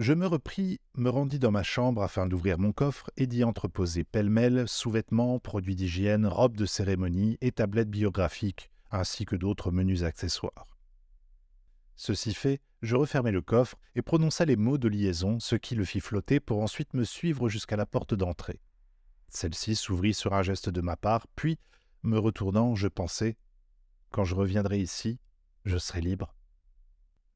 [0.02, 4.04] Je me repris, me rendis dans ma chambre afin d'ouvrir mon coffre et d'y entreposer
[4.04, 10.66] pêle-mêle sous-vêtements, produits d'hygiène, robes de cérémonie et tablettes biographiques, ainsi que d'autres menus accessoires.
[11.96, 15.86] Ceci fait, je refermai le coffre et prononça les mots de liaison, ce qui le
[15.86, 18.60] fit flotter pour ensuite me suivre jusqu'à la porte d'entrée.
[19.30, 21.60] Celle-ci s'ouvrit sur un geste de ma part, puis,
[22.02, 23.38] me retournant, je pensai
[24.10, 25.20] Quand je reviendrai ici,
[25.64, 26.34] je serai libre.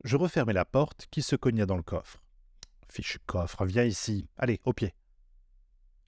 [0.03, 2.24] Je refermai la porte qui se cogna dans le coffre.
[2.89, 4.93] Fichu coffre, viens ici, allez, au pied.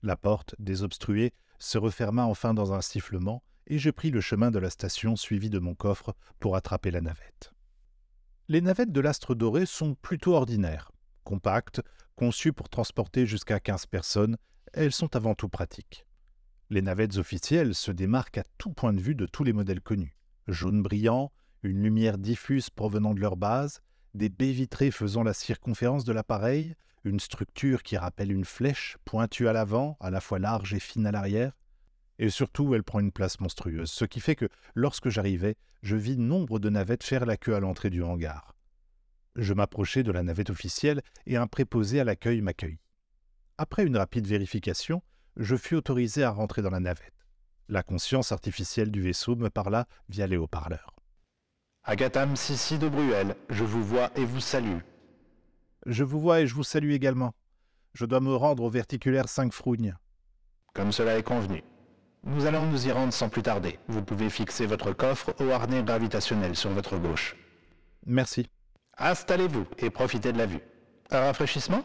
[0.02, 4.58] La porte, désobstruée, se referma enfin dans un sifflement, et je pris le chemin de
[4.58, 7.52] la station suivi de mon coffre pour attraper la navette.
[8.48, 10.90] Les navettes de l'Astre Doré sont plutôt ordinaires,
[11.24, 11.82] compactes,
[12.16, 14.38] conçues pour transporter jusqu'à 15 personnes,
[14.72, 16.06] elles sont avant tout pratiques.
[16.70, 20.16] Les navettes officielles se démarquent à tout point de vue de tous les modèles connus.
[20.46, 21.30] Jaune brillant,
[21.62, 23.80] une lumière diffuse provenant de leur base,
[24.14, 29.48] des baies vitrées faisant la circonférence de l'appareil, une structure qui rappelle une flèche, pointue
[29.48, 31.52] à l'avant, à la fois large et fine à l'arrière,
[32.18, 36.16] et surtout elle prend une place monstrueuse, ce qui fait que, lorsque j'arrivais, je vis
[36.16, 38.56] nombre de navettes faire la queue à l'entrée du hangar.
[39.36, 42.80] Je m'approchai de la navette officielle et un préposé à l'accueil m'accueillit.
[43.56, 45.02] Après une rapide vérification,
[45.36, 47.12] je fus autorisé à rentrer dans la navette.
[47.68, 50.97] La conscience artificielle du vaisseau me parla via les haut-parleurs.
[51.92, 54.80] Agatham Sissi de Bruel, je vous vois et vous salue.
[55.86, 57.32] Je vous vois et je vous salue également.
[57.94, 59.96] Je dois me rendre au verticulaire 5 Frougne.
[60.74, 61.64] Comme cela est convenu.
[62.24, 63.78] Nous allons nous y rendre sans plus tarder.
[63.88, 67.36] Vous pouvez fixer votre coffre au harnais gravitationnel sur votre gauche.
[68.04, 68.50] Merci.
[68.98, 70.60] Installez-vous et profitez de la vue.
[71.10, 71.84] Un rafraîchissement?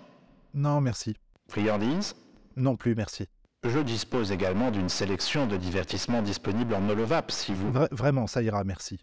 [0.53, 1.15] Non, merci.
[1.47, 2.13] Friandises?
[2.57, 3.29] Non plus, merci.
[3.63, 7.71] Je dispose également d'une sélection de divertissements disponibles en holovap si vous...
[7.71, 8.99] Vra- vraiment, ça ira, merci.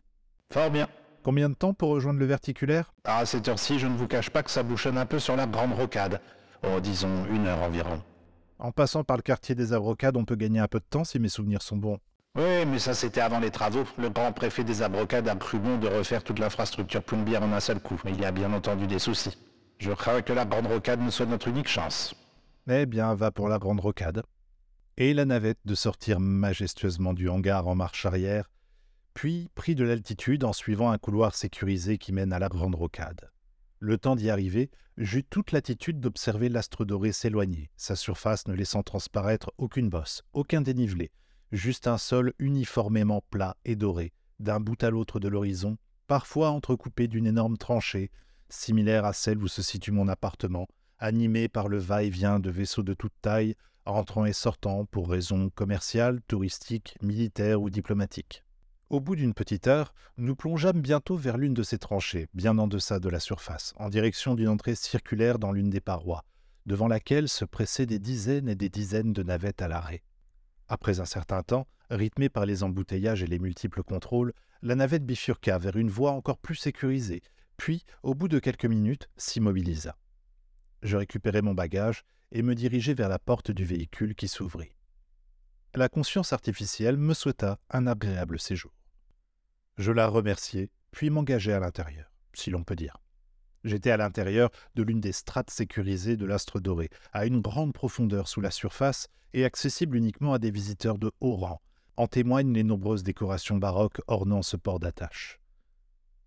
[0.53, 0.89] Fort bien.
[1.23, 2.93] Combien de temps pour rejoindre le verticulaire?
[3.05, 5.47] À cette heure-ci, je ne vous cache pas que ça bouchonne un peu sur la
[5.47, 6.21] grande rocade.
[6.65, 8.03] Oh, disons une heure environ.
[8.59, 11.19] En passant par le quartier des Abrocades, on peut gagner un peu de temps si
[11.19, 11.99] mes souvenirs sont bons.
[12.37, 13.85] Oui, mais ça c'était avant les travaux.
[13.97, 17.61] Le grand préfet des Abrocades a cru bon de refaire toute l'infrastructure plombière en un
[17.61, 18.01] seul coup.
[18.07, 19.37] Il y a bien entendu des soucis.
[19.79, 22.15] Je crains que la grande rocade ne soit notre unique chance.
[22.69, 24.23] Eh bien, va pour la grande rocade.
[24.97, 28.51] Et la navette de sortir majestueusement du hangar en marche arrière,
[29.15, 33.31] puis prit de l'altitude en suivant un couloir sécurisé qui mène à la grande rocade.
[33.79, 38.83] Le temps d'y arriver, j'eus toute l'attitude d'observer l'astre doré s'éloigner, sa surface ne laissant
[38.83, 41.11] transparaître aucune bosse, aucun dénivelé,
[41.53, 47.09] juste un sol uniformément plat et doré, d'un bout à l'autre de l'horizon, parfois entrecoupé
[47.09, 48.11] d'une énorme tranchée,
[48.49, 50.69] similaire à celle où se situe mon appartement,
[50.99, 53.55] animé par le va-et-vient de vaisseaux de toute taille,
[53.87, 58.45] entrant et sortant pour raisons commerciales, touristiques, militaires ou diplomatiques.
[58.91, 62.67] Au bout d'une petite heure, nous plongeâmes bientôt vers l'une de ces tranchées, bien en
[62.67, 66.25] deçà de la surface, en direction d'une entrée circulaire dans l'une des parois,
[66.67, 70.03] devant laquelle se pressaient des dizaines et des dizaines de navettes à l'arrêt.
[70.67, 75.57] Après un certain temps, rythmée par les embouteillages et les multiples contrôles, la navette bifurqua
[75.59, 77.23] vers une voie encore plus sécurisée,
[77.57, 79.97] puis, au bout de quelques minutes, s'immobilisa.
[80.83, 84.75] Je récupérai mon bagage et me dirigeai vers la porte du véhicule qui s'ouvrit.
[85.77, 88.73] La conscience artificielle me souhaita un agréable séjour.
[89.77, 92.97] Je la remerciai, puis m'engageai à l'intérieur, si l'on peut dire.
[93.65, 98.29] J'étais à l'intérieur de l'une des strates sécurisées de l'astre doré, à une grande profondeur
[98.29, 101.61] sous la surface et accessible uniquement à des visiteurs de haut rang.
[101.97, 105.39] En témoignent les nombreuses décorations baroques ornant ce port d'attache.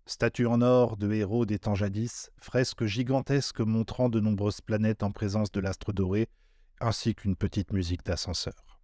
[0.06, 5.10] Statues en or de héros des temps jadis, fresques gigantesques montrant de nombreuses planètes en
[5.10, 6.28] présence de l'astre doré,
[6.80, 8.78] ainsi qu'une petite musique d'ascenseur.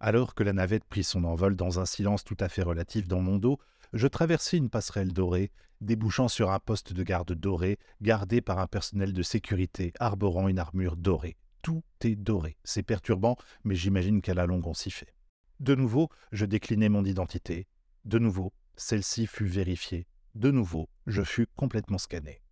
[0.00, 3.20] Alors que la navette prit son envol dans un silence tout à fait relatif dans
[3.20, 3.58] mon dos,
[3.94, 8.66] je traversai une passerelle dorée, débouchant sur un poste de garde doré, gardé par un
[8.66, 11.36] personnel de sécurité arborant une armure dorée.
[11.62, 12.58] Tout est doré.
[12.64, 15.14] C'est perturbant, mais j'imagine qu'à la longue on s'y fait.
[15.60, 17.68] De nouveau, je déclinai mon identité.
[18.04, 20.06] De nouveau, celle-ci fut vérifiée.
[20.34, 22.42] De nouveau, je fus complètement scanné.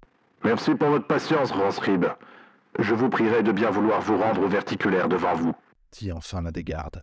[0.44, 2.06] Merci pour votre patience, Ransrib.
[2.78, 5.52] Je vous prierai de bien vouloir vous rendre au verticulaire devant vous.
[5.90, 7.02] dit enfin l'un des gardes.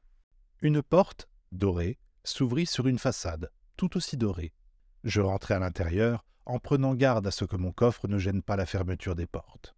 [0.62, 3.52] Une porte, dorée, s'ouvrit sur une façade,
[3.96, 4.54] aussi dorée.
[5.04, 8.56] Je rentrai à l'intérieur, en prenant garde à ce que mon coffre ne gêne pas
[8.56, 9.76] la fermeture des portes.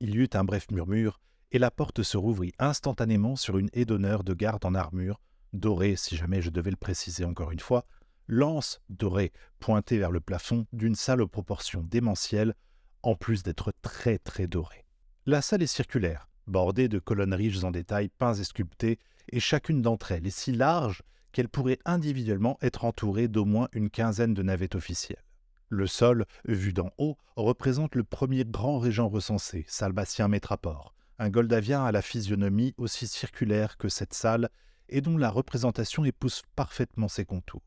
[0.00, 1.20] Il y eut un bref murmure,
[1.52, 5.20] et la porte se rouvrit instantanément sur une haie d'honneur de garde en armure,
[5.52, 7.84] dorée, si jamais je devais le préciser encore une fois,
[8.28, 12.54] lance dorée pointée vers le plafond d'une salle aux proportions démentielles,
[13.02, 14.86] en plus d'être très très dorée.
[15.26, 18.98] La salle est circulaire, bordée de colonnes riches en détails peints et sculptés,
[19.32, 21.02] et chacune d'entre elles est si large
[21.32, 25.24] qu'elle pourrait individuellement être entourée d'au moins une quinzaine de navettes officielles.
[25.68, 31.84] Le sol, vu d'en haut, représente le premier grand régent recensé, Salbatien Métrapore, un goldavien
[31.84, 34.48] à la physionomie aussi circulaire que cette salle
[34.88, 37.62] et dont la représentation épouse parfaitement ses contours.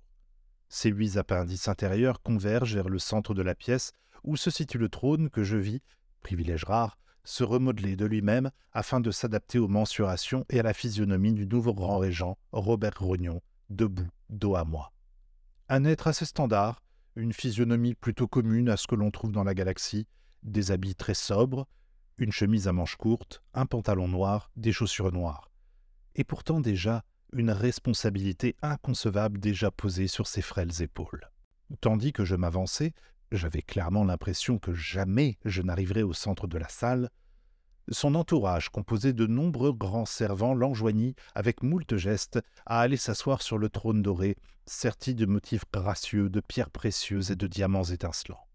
[0.67, 3.93] Ces huit appendices intérieurs convergent vers le centre de la pièce
[4.23, 5.81] où se situe le trône que je vis,
[6.21, 11.33] privilège rare, se remodeler de lui-même afin de s'adapter aux mensurations et à la physionomie
[11.33, 13.41] du nouveau grand régent, Robert Rognon,
[13.73, 14.91] debout, dos à moi.
[15.69, 16.81] Un être assez standard,
[17.15, 20.07] une physionomie plutôt commune à ce que l'on trouve dans la galaxie,
[20.43, 21.67] des habits très sobres,
[22.17, 25.51] une chemise à manches courtes, un pantalon noir, des chaussures noires.
[26.15, 27.03] Et pourtant déjà
[27.33, 31.29] une responsabilité inconcevable déjà posée sur ses frêles épaules.
[31.81, 32.93] Tandis que je m'avançais,
[33.31, 37.09] j'avais clairement l'impression que jamais je n'arriverais au centre de la salle,
[37.89, 43.57] son entourage, composé de nombreux grands servants, l'enjoignit, avec moult gestes, à aller s'asseoir sur
[43.57, 48.47] le trône doré, serti de motifs gracieux, de pierres précieuses et de diamants étincelants.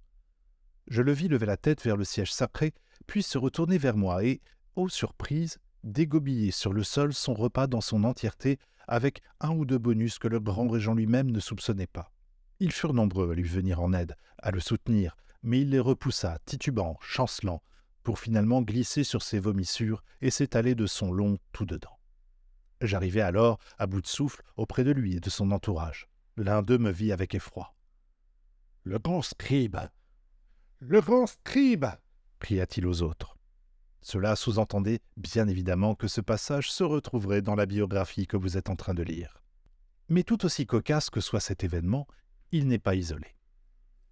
[0.88, 2.72] Je le vis lever la tête vers le siège sacré,
[3.06, 4.40] puis se retourner vers moi et,
[4.76, 9.78] ô surprise, dégobiller sur le sol son repas dans son entièreté, avec un ou deux
[9.78, 12.10] bonus que le grand régent lui-même ne soupçonnait pas.
[12.60, 16.38] Ils furent nombreux à lui venir en aide, à le soutenir, mais il les repoussa,
[16.46, 17.62] titubant, chancelant,
[18.09, 21.98] pour finalement glisser sur ses vomissures et s'étaler de son long tout dedans.
[22.80, 26.09] J'arrivai alors, à bout de souffle, auprès de lui et de son entourage.
[26.38, 27.74] L'un d'eux me vit avec effroi.
[28.82, 29.76] Le grand scribe
[30.78, 31.84] Le grand scribe
[32.40, 33.36] cria-t-il aux autres.
[34.00, 38.70] Cela sous-entendait bien évidemment que ce passage se retrouverait dans la biographie que vous êtes
[38.70, 39.42] en train de lire.
[40.09, 42.06] Mais tout aussi cocasse que soit cet événement,
[42.52, 43.38] il n'est pas isolé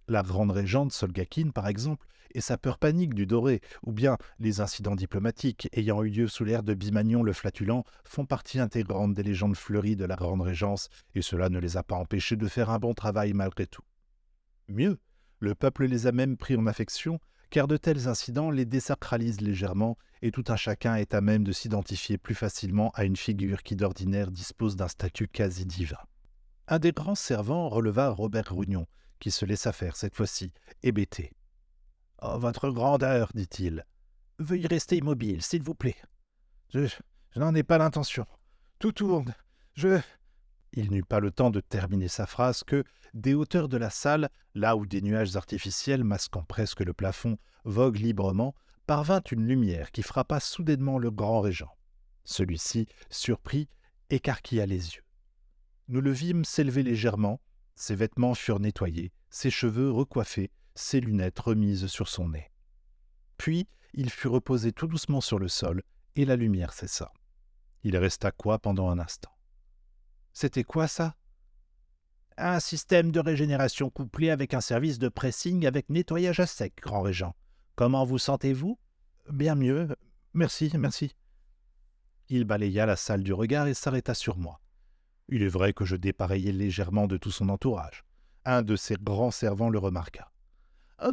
[0.07, 4.61] la grande régente Solgakin, par exemple, et sa peur panique du doré, ou bien les
[4.61, 9.23] incidents diplomatiques ayant eu lieu sous l'ère de Bimagnon le flatulent, font partie intégrante des
[9.23, 12.69] légendes fleuries de la grande régence, et cela ne les a pas empêchés de faire
[12.69, 13.83] un bon travail malgré tout.
[14.67, 14.99] Mieux,
[15.39, 19.97] le peuple les a même pris en affection, car de tels incidents les désacralisent légèrement,
[20.21, 23.75] et tout un chacun est à même de s'identifier plus facilement à une figure qui
[23.75, 25.97] d'ordinaire dispose d'un statut quasi divin.
[26.67, 28.87] Un des grands servants releva Robert Rougnon,
[29.19, 30.51] qui se laissa faire cette fois-ci,
[30.83, 31.33] hébété.
[32.21, 33.85] Oh, votre grandeur, dit-il.
[34.39, 35.97] Veuillez rester immobile, s'il vous plaît.
[36.73, 36.87] Je,
[37.31, 38.25] je n'en ai pas l'intention.
[38.79, 39.33] Tout tourne.
[39.73, 39.99] Je.
[40.73, 44.29] Il n'eut pas le temps de terminer sa phrase que, des hauteurs de la salle,
[44.53, 48.55] là où des nuages artificiels masquant presque le plafond voguent librement,
[48.85, 51.75] parvint une lumière qui frappa soudainement le grand régent.
[52.23, 53.69] Celui-ci, surpris,
[54.09, 55.03] écarquilla les yeux.
[55.87, 57.39] Nous le vîmes s'élever légèrement,
[57.77, 62.51] ses vêtements furent nettoyés, ses cheveux recoiffés, ses lunettes remises sur son nez.
[63.37, 65.83] Puis il fut reposé tout doucement sur le sol,
[66.15, 67.13] et la lumière cessa.
[67.83, 69.31] Il resta quoi pendant un instant?
[70.33, 71.15] C'était quoi ça?
[72.37, 77.03] Un système de régénération couplé avec un service de pressing avec nettoyage à sec, grand
[77.03, 77.35] régent.
[77.75, 78.79] Comment vous sentez-vous?
[79.29, 79.95] Bien mieux.
[80.33, 81.15] Merci, merci.
[82.29, 84.59] Il balaya la salle du regard et s'arrêta sur moi.
[85.29, 88.03] Il est vrai que je dépareillais légèrement de tout son entourage.
[88.45, 90.31] Un de ses grands servants le remarqua.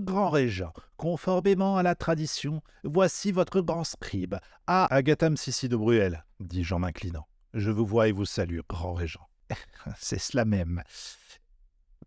[0.01, 4.37] Grand régent, conformément à la tradition, voici votre grand scribe.
[4.67, 7.27] Ah, Agatham Sissi de Bruel, dis-je en m'inclinant.
[7.53, 9.29] Je vous vois et vous salue, grand régent.
[9.99, 10.83] C'est cela même.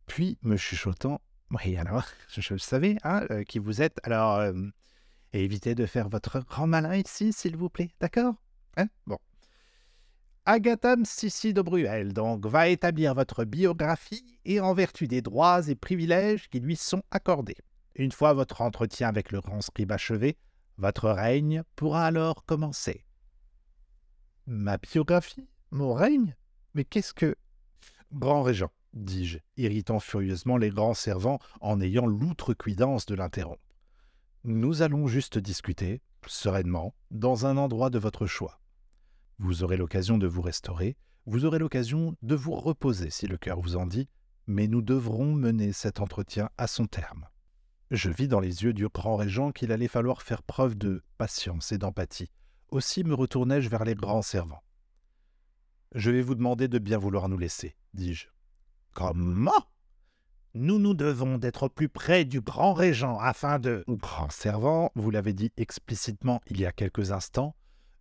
[0.08, 4.53] Puis, me chuchotant, oui, alors, je le savais, hein, euh, qui vous êtes, alors, euh,
[5.34, 8.36] évitez de faire votre grand malin ici, s'il vous plaît, d'accord?
[8.78, 8.88] Hein?
[9.05, 9.18] Bon.
[10.49, 15.75] Agatham Sissi de Bruel, donc, va établir votre biographie et en vertu des droits et
[15.75, 17.57] privilèges qui lui sont accordés.
[17.95, 20.37] Une fois votre entretien avec le grand scribe achevé,
[20.77, 23.03] votre règne pourra alors commencer.
[24.45, 25.49] Ma biographie?
[25.71, 26.33] Mon règne?
[26.75, 27.35] Mais qu'est-ce que.
[28.13, 33.75] Grand régent, dis-je, irritant furieusement les grands servants en ayant l'outrecuidance de l'interrompre.
[34.45, 38.61] Nous allons juste discuter, sereinement, dans un endroit de votre choix.
[39.39, 43.59] Vous aurez l'occasion de vous restaurer, vous aurez l'occasion de vous reposer si le cœur
[43.59, 44.09] vous en dit,
[44.47, 47.27] mais nous devrons mener cet entretien à son terme.
[47.91, 51.71] Je vis dans les yeux du grand régent qu'il allait falloir faire preuve de patience
[51.71, 52.31] et d'empathie.
[52.69, 54.63] Aussi me retournai-je vers les grands servants.
[55.93, 58.27] Je vais vous demander de bien vouloir nous laisser, dis-je.
[58.93, 59.67] Comment?
[60.53, 63.83] Nous nous devons d'être plus près du grand régent afin de.
[63.88, 67.55] Grand servant, vous l'avez dit explicitement il y a quelques instants,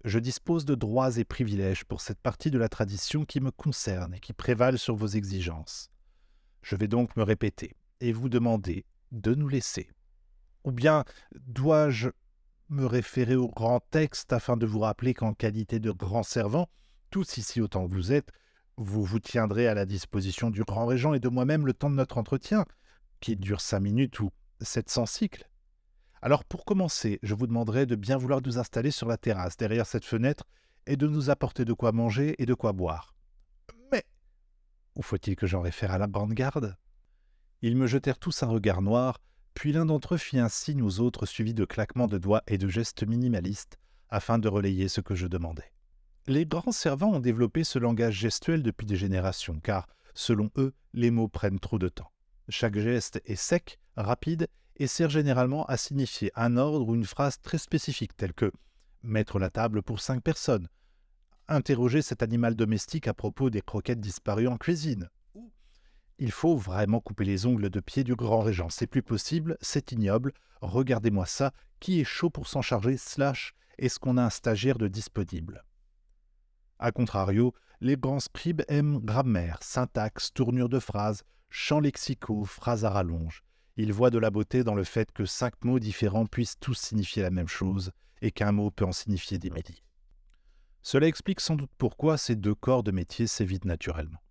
[0.06, 4.14] je dispose de droits et privilèges pour cette partie de la tradition qui me concerne
[4.14, 5.90] et qui prévalent sur vos exigences.
[6.62, 9.90] Je vais donc me répéter et vous demander de nous laisser.
[10.62, 11.04] Ou bien
[11.34, 12.10] dois-je
[12.68, 16.68] me référer au grand texte afin de vous rappeler qu'en qualité de grand servant,
[17.10, 18.30] tous ici autant que vous êtes,
[18.76, 21.96] vous vous tiendrez à la disposition du grand régent et de moi-même le temps de
[21.96, 22.64] notre entretien,
[23.18, 24.30] qui dure cinq minutes ou
[24.60, 25.48] sept cents cycles.
[26.22, 29.86] Alors pour commencer, je vous demanderai de bien vouloir nous installer sur la terrasse derrière
[29.86, 30.44] cette fenêtre
[30.86, 33.14] et de nous apporter de quoi manger et de quoi boire.
[33.92, 34.04] Mais
[34.94, 36.76] où faut-il que j'en réfère à la grande garde
[37.62, 39.20] Ils me jetèrent tous un regard noir,
[39.54, 42.58] puis l'un d'entre eux fit un signe aux autres suivi de claquements de doigts et
[42.58, 45.72] de gestes minimalistes afin de relayer ce que je demandais.
[46.28, 51.10] Les grands servants ont développé ce langage gestuel depuis des générations, car, selon eux, les
[51.10, 52.10] mots prennent trop de temps.
[52.48, 57.40] Chaque geste est sec, rapide et sert généralement à signifier un ordre ou une phrase
[57.40, 58.52] très spécifique, telle que
[59.02, 60.68] mettre la table pour cinq personnes,
[61.48, 65.08] interroger cet animal domestique à propos des croquettes disparues en cuisine.
[66.18, 68.70] Il faut vraiment couper les ongles de pied du grand régent.
[68.70, 70.32] C'est plus possible, c'est ignoble.
[70.62, 74.88] Regardez-moi ça, qui est chaud pour s'en charger, slash, est-ce qu'on a un stagiaire de
[74.88, 75.62] disponible?
[76.78, 82.90] A contrario, les grands scribes aiment grammaire, syntaxe, tournure de phrases, champs lexicaux, phrases à
[82.90, 83.42] rallonge.
[83.76, 87.22] Ils voient de la beauté dans le fait que cinq mots différents puissent tous signifier
[87.22, 89.82] la même chose, et qu'un mot peut en signifier des milliers.
[90.82, 94.22] Cela explique sans doute pourquoi ces deux corps de métier s'évitent naturellement.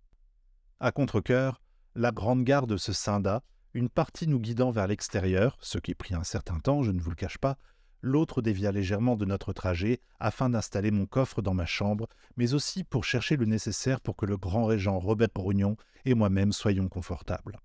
[0.80, 1.60] À contre-coeur,
[1.94, 3.42] la grande garde se scinda,
[3.74, 7.10] une partie nous guidant vers l'extérieur, ce qui prit un certain temps, je ne vous
[7.10, 7.58] le cache pas,
[8.02, 12.84] l'autre dévia légèrement de notre trajet afin d'installer mon coffre dans ma chambre, mais aussi
[12.84, 17.58] pour chercher le nécessaire pour que le grand régent Robert Brognon et moi-même soyons confortables.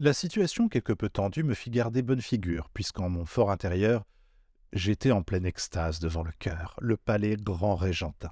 [0.00, 4.04] La situation quelque peu tendue me fit garder bonne figure, puisqu'en mon fort intérieur,
[4.74, 8.30] J'étais en pleine extase devant le cœur, le palais grand régentin.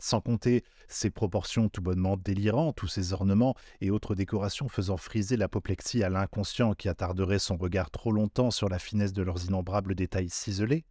[0.00, 5.36] Sans compter ses proportions tout bonnement délirantes, tous ses ornements et autres décorations faisant friser
[5.36, 9.96] l'apoplexie à l'inconscient qui attarderait son regard trop longtemps sur la finesse de leurs innombrables
[9.96, 10.84] détails ciselés,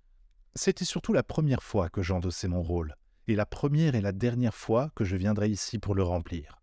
[0.54, 2.96] c'était surtout la première fois que j'endossais mon rôle,
[3.28, 6.62] et la première et la dernière fois que je viendrais ici pour le remplir.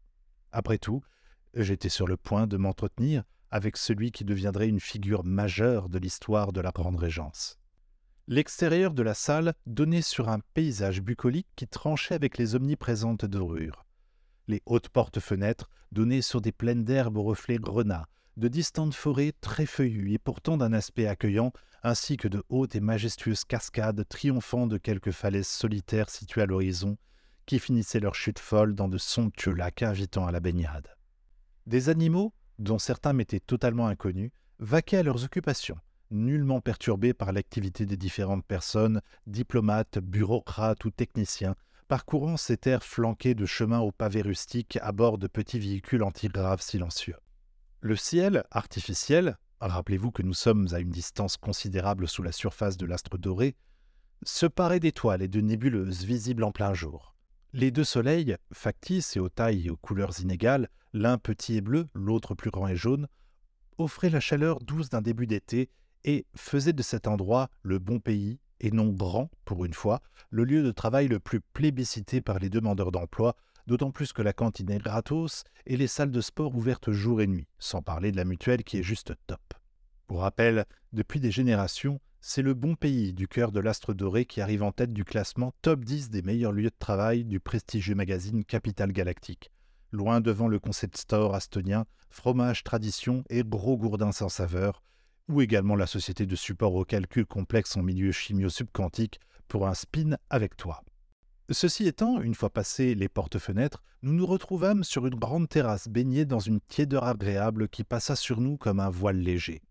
[0.53, 1.03] Après tout,
[1.55, 6.53] j'étais sur le point de m'entretenir avec celui qui deviendrait une figure majeure de l'histoire
[6.53, 7.59] de la Grande Régence.
[8.26, 13.84] L'extérieur de la salle donnait sur un paysage bucolique qui tranchait avec les omniprésentes dorures.
[14.46, 19.66] Les hautes portes-fenêtres donnaient sur des plaines d'herbes aux reflets grenats, de distantes forêts très
[19.66, 24.78] feuillues et pourtant d'un aspect accueillant, ainsi que de hautes et majestueuses cascades triomphant de
[24.78, 26.98] quelques falaises solitaires situées à l'horizon,
[27.46, 30.88] qui finissaient leur chute folle dans de somptueux lacs invitant à la baignade.
[31.66, 35.78] Des animaux, dont certains m'étaient totalement inconnus, vaquaient à leurs occupations,
[36.11, 41.56] nullement perturbé par l'activité des différentes personnes, diplomates, bureaucrates ou techniciens,
[41.88, 46.61] parcourant ces terres flanquées de chemins aux pavés rustiques à bord de petits véhicules antigraves
[46.61, 47.16] silencieux.
[47.80, 52.86] Le ciel, artificiel, rappelez-vous que nous sommes à une distance considérable sous la surface de
[52.86, 53.56] l'astre doré,
[54.22, 57.14] se parait d'étoiles et de nébuleuses visibles en plein jour.
[57.53, 61.88] Les deux soleils, factices et aux tailles et aux couleurs inégales, l'un petit et bleu,
[61.94, 63.09] l'autre plus grand et jaune,
[63.76, 65.68] offraient la chaleur douce d'un début d'été
[66.05, 70.44] et faisait de cet endroit le bon pays, et non grand, pour une fois, le
[70.44, 73.34] lieu de travail le plus plébiscité par les demandeurs d'emploi,
[73.66, 77.26] d'autant plus que la cantine est gratos et les salles de sport ouvertes jour et
[77.26, 79.40] nuit, sans parler de la mutuelle qui est juste top.
[80.07, 84.40] Pour rappel, depuis des générations, c'est le bon pays du cœur de l'astre doré qui
[84.40, 88.44] arrive en tête du classement top 10 des meilleurs lieux de travail du prestigieux magazine
[88.44, 89.50] Capital Galactique,
[89.90, 94.82] loin devant le concept store astonien, fromage tradition et gros gourdin sans saveur,
[95.28, 99.18] ou également la société de support au calcul complexe en milieu chimio-subquantique
[99.48, 100.82] pour un spin avec toi.
[101.50, 106.26] Ceci étant, une fois passées les portes-fenêtres, nous nous retrouvâmes sur une grande terrasse baignée
[106.26, 109.62] dans une tiédeur agréable qui passa sur nous comme un voile léger.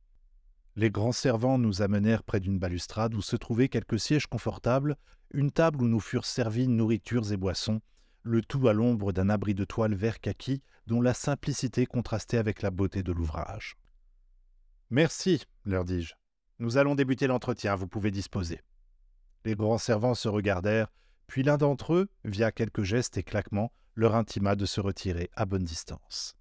[0.80, 4.96] Les grands servants nous amenèrent près d'une balustrade où se trouvaient quelques sièges confortables,
[5.34, 7.82] une table où nous furent servis nourritures et boissons,
[8.24, 12.62] le tout à l'ombre d'un abri de toile vert kaki dont la simplicité contrastait avec
[12.62, 13.76] la beauté de l'ouvrage.
[14.90, 16.14] Merci, leur dis-je.
[16.60, 18.62] Nous allons débuter l'entretien, vous pouvez disposer.
[19.44, 20.94] Les grands servants se regardèrent,
[21.28, 25.46] puis l'un d'entre eux, via quelques gestes et claquements, leur intima de se retirer à
[25.46, 26.38] bonne distance.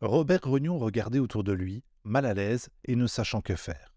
[0.00, 3.94] Robert Grognon regardait autour de lui, mal à l'aise et ne sachant que faire.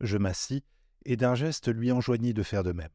[0.00, 0.64] Je m'assis
[1.04, 2.92] et d'un geste lui enjoignis de faire de même.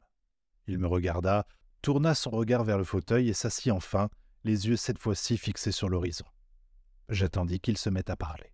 [0.66, 1.46] Il me regarda,
[1.82, 4.08] tourna son regard vers le fauteuil et s'assit enfin,
[4.44, 6.24] les yeux cette fois-ci fixés sur l'horizon.
[7.08, 8.52] J'attendis qu'il se mette à parler.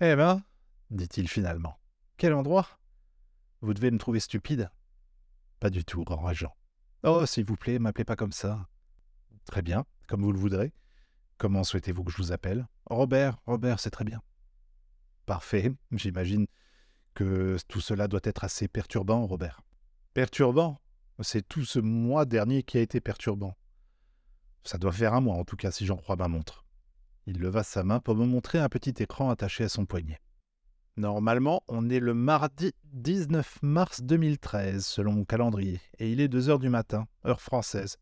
[0.00, 0.42] Eh ben,
[0.90, 1.78] dit-il finalement,
[2.16, 2.66] quel endroit?
[3.60, 4.70] Vous devez me trouver stupide
[5.60, 6.54] Pas du tout, régent.
[7.02, 8.66] Oh, s'il vous plaît, m'appelez pas comme ça.
[9.44, 10.72] Très bien, comme vous le voudrez.
[11.38, 12.66] Comment souhaitez-vous que je vous appelle?
[12.86, 14.22] Robert, Robert, c'est très bien.
[15.26, 16.46] Parfait, j'imagine
[17.14, 19.62] que tout cela doit être assez perturbant, Robert.
[20.12, 20.80] Perturbant?
[21.20, 23.56] C'est tout ce mois dernier qui a été perturbant.
[24.64, 26.64] Ça doit faire un mois en tout cas si j'en crois ma montre.
[27.26, 30.20] Il leva sa main pour me montrer un petit écran attaché à son poignet.
[30.96, 36.48] Normalement, on est le mardi 19 mars 2013, selon mon calendrier, et il est 2
[36.50, 37.96] heures du matin, heure française.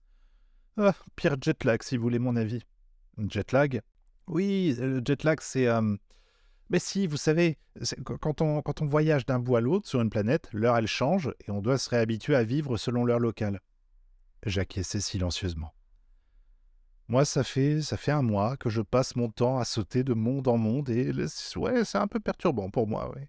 [0.76, 2.62] Ah, pire jetlag, si vous voulez mon avis.
[3.18, 3.82] Jetlag
[4.26, 5.68] Oui, le jetlag, c'est.
[5.68, 5.96] Euh,
[6.72, 7.58] mais si, vous savez,
[8.20, 11.60] quand on, voyage d'un bout à l'autre sur une planète, l'heure elle change et on
[11.60, 13.60] doit se réhabituer à vivre selon l'heure locale.
[14.46, 15.74] J'acquiesçais silencieusement.
[17.08, 20.14] Moi, ça fait, ça fait un mois que je passe mon temps à sauter de
[20.14, 21.12] monde en monde et
[21.56, 23.22] ouais, c'est un peu perturbant pour moi, oui.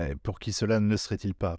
[0.00, 1.58] Mais pour qui cela ne serait-il pas?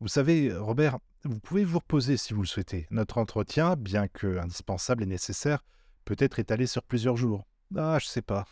[0.00, 2.86] Vous savez, Robert, vous pouvez vous reposer si vous le souhaitez.
[2.90, 5.64] Notre entretien, bien que indispensable et nécessaire,
[6.04, 7.46] peut être étalé sur plusieurs jours.
[7.74, 8.44] Ah, je sais pas.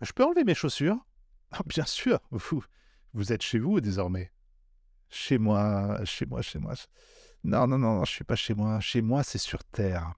[0.00, 0.96] Je peux enlever mes chaussures?
[1.52, 2.20] Ah, Bien sûr,
[3.12, 4.30] vous, êtes chez vous désormais.
[5.08, 6.74] Chez moi, chez moi, chez moi.
[7.42, 8.78] Non, non, non, je suis pas chez moi.
[8.78, 10.14] Chez moi, c'est sur Terre.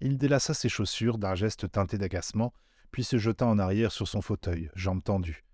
[0.00, 2.54] Il délaça ses chaussures d'un geste teinté d'agacement,
[2.92, 5.44] puis se jeta en arrière sur son fauteuil, jambes tendues.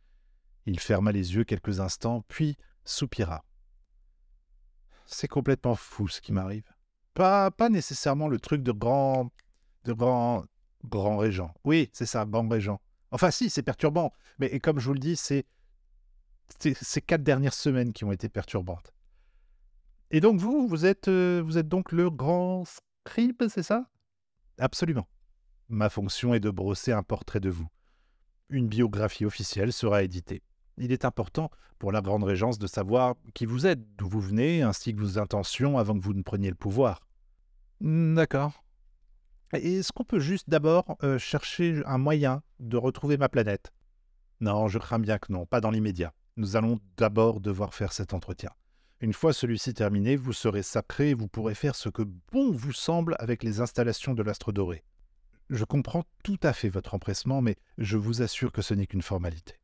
[0.64, 3.45] Il ferma les yeux quelques instants, puis soupira.
[5.07, 6.70] C'est complètement fou ce qui m'arrive.
[7.14, 9.33] Pas, pas nécessairement le truc de grand.
[9.83, 10.45] de grand.
[10.85, 11.53] grand régent.
[11.64, 12.81] Oui, c'est ça, grand régent.
[13.11, 14.13] Enfin, si, c'est perturbant.
[14.39, 15.47] Mais comme je vous le dis, c'est.
[16.61, 18.93] ces quatre dernières semaines qui ont été perturbantes.
[20.11, 23.91] Et donc, vous, vous êtes, euh, vous êtes donc le grand scribe, c'est ça?
[24.59, 25.07] Absolument.
[25.69, 27.69] Ma fonction est de brosser un portrait de vous.
[28.49, 30.43] Une biographie officielle sera éditée.
[30.79, 34.63] Il est important pour la Grande Régence de savoir qui vous êtes, d'où vous venez,
[34.63, 37.07] ainsi que vos intentions avant que vous ne preniez le pouvoir.
[37.81, 38.65] D'accord.
[39.53, 43.72] Est-ce qu'on peut juste d'abord euh, chercher un moyen de retrouver ma planète?
[44.40, 46.12] Non, je crains bien que non, pas dans l'immédiat.
[46.36, 48.51] Nous allons d'abord devoir faire cet entretien.
[49.01, 52.72] Une fois celui-ci terminé, vous serez sacré et vous pourrez faire ce que bon vous
[52.72, 54.84] semble avec les installations de l'astre doré.
[55.51, 59.03] Je comprends tout à fait votre empressement, mais je vous assure que ce n'est qu'une
[59.03, 59.55] formalité.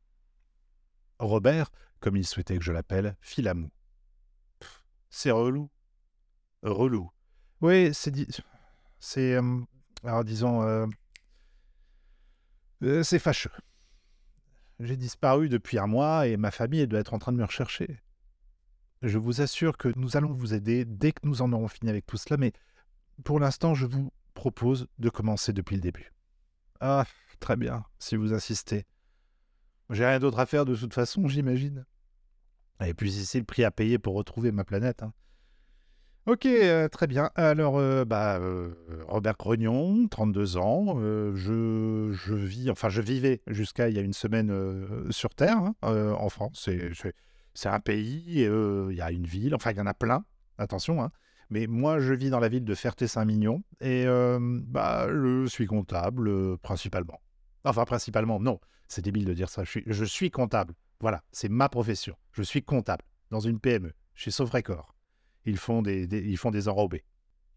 [1.19, 1.69] Robert,
[1.99, 3.71] comme il souhaitait que je l'appelle, fit la moue.
[5.09, 5.69] C'est relou.
[6.63, 7.11] Relou.
[7.61, 8.27] Oui, c'est dit.
[8.99, 9.37] C'est.
[10.05, 10.61] Alors disons.
[10.63, 10.85] Euh,
[12.83, 13.51] euh, c'est fâcheux.
[14.79, 18.01] J'ai disparu depuis un mois et ma famille doit être en train de me rechercher.
[19.01, 22.05] Je vous assure que nous allons vous aider dès que nous en aurons fini avec
[22.05, 22.51] tout cela, mais
[23.23, 26.11] pour l'instant, je vous propose de commencer depuis le début.
[26.81, 27.05] Ah,
[27.39, 28.85] très bien, si vous insistez.
[29.89, 31.85] J'ai rien d'autre à faire de toute façon, j'imagine.
[32.83, 35.03] Et puis ici, le prix à payer pour retrouver ma planète.
[35.03, 35.13] Hein.
[36.27, 37.29] Ok, euh, très bien.
[37.35, 38.73] Alors, euh, bah, euh,
[39.07, 40.99] Robert Grognon, 32 ans.
[40.99, 44.51] je, je, vis, enfin, je vivais jusqu'à il y a une semaine
[45.11, 46.67] sur Terre, hein, en France.
[47.53, 50.25] C'est un pays, il y a une ville, enfin il y en a plein,
[50.57, 51.11] attention, hein.
[51.49, 54.05] mais moi je vis dans la ville de Ferté-Saint-Mignon et
[54.67, 57.21] bah, je suis comptable principalement.
[57.63, 61.49] Enfin principalement, non, c'est débile de dire ça, je suis, je suis comptable, voilà, c'est
[61.49, 64.94] ma profession, je suis comptable dans une PME, chez Sauf-Record.
[65.45, 67.05] Ils font des, ils font des enrobés.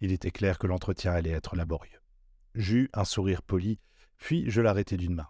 [0.01, 2.01] Il était clair que l'entretien allait être laborieux.
[2.55, 3.81] J'eus un sourire poli,
[4.17, 5.29] puis je l'arrêtai d'une main.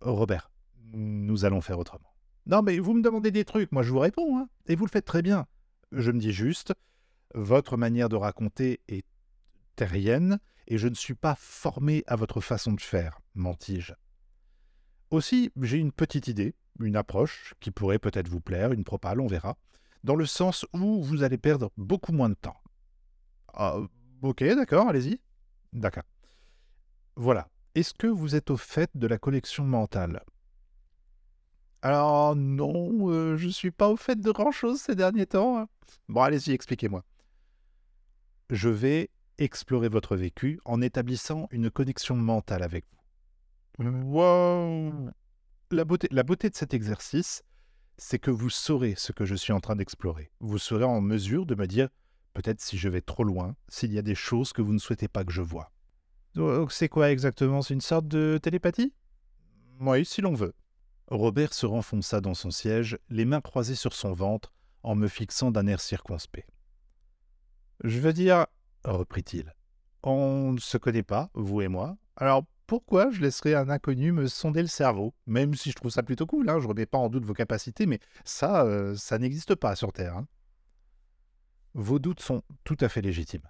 [0.00, 0.50] Robert,
[0.92, 2.12] nous allons faire autrement.
[2.46, 4.90] Non, mais vous me demandez des trucs, moi je vous réponds, hein, et vous le
[4.90, 5.46] faites très bien.
[5.92, 6.72] Je me dis juste,
[7.34, 9.06] votre manière de raconter est
[9.76, 13.92] terrienne, et je ne suis pas formé à votre façon de faire, mentis-je.
[15.10, 19.26] Aussi, j'ai une petite idée, une approche qui pourrait peut-être vous plaire, une propale, on
[19.26, 19.56] verra,
[20.04, 22.56] dans le sens où vous allez perdre beaucoup moins de temps.
[23.54, 23.78] Ah,
[24.22, 25.20] ok, d'accord, allez-y.
[25.72, 26.04] D'accord.
[27.16, 27.48] Voilà.
[27.74, 30.22] Est-ce que vous êtes au fait de la collection mentale?
[31.80, 35.58] Alors non, euh, je suis pas au fait de grand-chose ces derniers temps.
[35.58, 35.68] Hein.
[36.08, 37.04] Bon, allez-y, expliquez-moi.
[38.50, 42.84] Je vais explorer votre vécu en établissant une connexion mentale avec
[43.78, 43.90] vous.
[43.90, 45.10] Wow.
[45.70, 47.42] La beauté de cet exercice,
[47.96, 50.30] c'est que vous saurez ce que je suis en train d'explorer.
[50.40, 51.88] Vous serez en mesure de me dire,
[52.34, 55.08] peut-être si je vais trop loin, s'il y a des choses que vous ne souhaitez
[55.08, 55.70] pas que je vois.
[56.70, 57.62] C'est quoi exactement?
[57.62, 58.94] C'est une sorte de télépathie?
[59.80, 60.54] Oui, si l'on veut.
[61.08, 65.50] Robert se renfonça dans son siège, les mains croisées sur son ventre, en me fixant
[65.50, 66.48] d'un air circonspect.
[67.84, 68.46] Je veux dire,
[68.84, 69.54] reprit-il,
[70.02, 74.26] on ne se connaît pas, vous et moi, alors pourquoi je laisserais un inconnu me
[74.26, 75.14] sonder le cerveau?
[75.26, 77.34] Même si je trouve ça plutôt cool, hein, je ne remets pas en doute vos
[77.34, 80.16] capacités, mais ça, euh, ça n'existe pas sur Terre.
[80.16, 80.26] Hein.
[81.74, 83.48] Vos doutes sont tout à fait légitimes.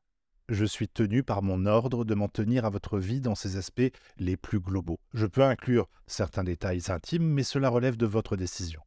[0.48, 3.90] Je suis tenu par mon ordre de m'en tenir à votre vie dans ses aspects
[4.18, 5.00] les plus globaux.
[5.14, 8.80] Je peux inclure certains détails intimes, mais cela relève de votre décision.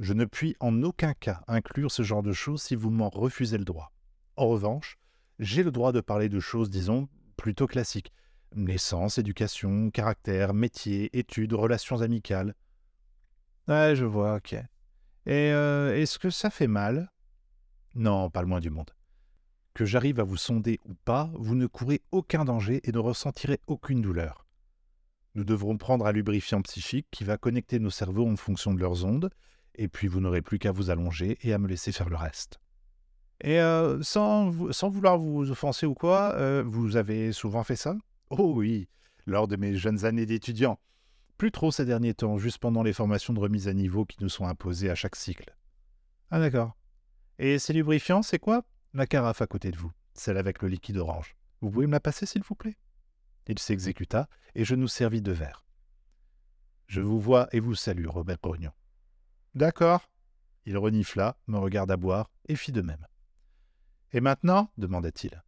[0.00, 3.58] Je ne puis en aucun cas inclure ce genre de choses si vous m'en refusez
[3.58, 3.92] le droit.
[4.36, 4.98] En revanche,
[5.38, 8.12] j'ai le droit de parler de choses, disons, plutôt classiques.
[8.54, 12.54] Naissance, éducation, caractère, métier, études, relations amicales.
[13.68, 14.54] Ouais, je vois, ok.
[14.54, 17.10] Et euh, est-ce que ça fait mal?
[17.94, 18.90] Non, pas le moins du monde.
[19.74, 23.60] Que j'arrive à vous sonder ou pas, vous ne courez aucun danger et ne ressentirez
[23.66, 24.46] aucune douleur.
[25.34, 29.04] Nous devrons prendre un lubrifiant psychique qui va connecter nos cerveaux en fonction de leurs
[29.04, 29.30] ondes,
[29.74, 32.60] et puis vous n'aurez plus qu'à vous allonger et à me laisser faire le reste.
[33.42, 37.96] Et euh, sans, vouloir vous offenser ou quoi, euh, vous avez souvent fait ça?
[38.34, 38.88] Oh oui,
[39.26, 40.80] lors de mes jeunes années d'étudiant.
[41.36, 44.30] Plus trop ces derniers temps, juste pendant les formations de remise à niveau qui nous
[44.30, 45.54] sont imposées à chaque cycle.
[46.30, 46.74] Ah d'accord.
[47.38, 48.64] Et ces lubrifiants, c'est quoi?
[48.94, 51.36] La carafe à côté de vous, celle avec le liquide orange.
[51.60, 52.78] Vous pouvez me la passer, s'il vous plaît?
[53.48, 55.66] Il s'exécuta, et je nous servis de verre.
[56.86, 58.72] Je vous vois et vous salue, Robert Grognon.
[59.54, 60.08] D'accord.
[60.64, 63.06] Il renifla, me regarda boire, et fit de même.
[64.12, 64.70] Et maintenant?
[64.78, 65.42] demanda-t-il.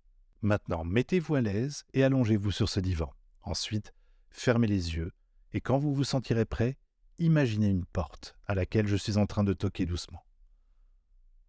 [0.45, 3.11] Maintenant, mettez-vous à l'aise et allongez-vous sur ce divan.
[3.41, 3.95] Ensuite,
[4.29, 5.11] fermez les yeux,
[5.55, 6.77] et quand vous vous sentirez prêt,
[7.19, 10.23] imaginez une porte à laquelle je suis en train de toquer doucement.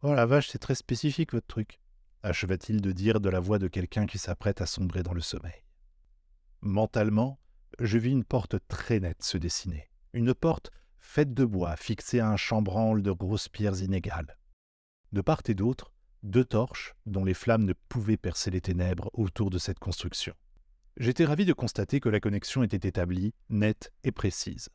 [0.02, 1.82] Oh la vache, c'est très spécifique votre truc,
[2.24, 5.66] acheva-t-il de dire de la voix de quelqu'un qui s'apprête à sombrer dans le sommeil.
[6.62, 7.38] Mentalement,
[7.82, 12.30] je vis une porte très nette se dessiner, une porte faite de bois fixée à
[12.30, 14.38] un chambranle de grosses pierres inégales.
[15.12, 15.92] De part et d'autre,
[16.26, 20.34] deux torches dont les flammes ne pouvaient percer les ténèbres autour de cette construction.
[20.98, 24.70] J'étais ravi de constater que la connexion était établie, nette et précise.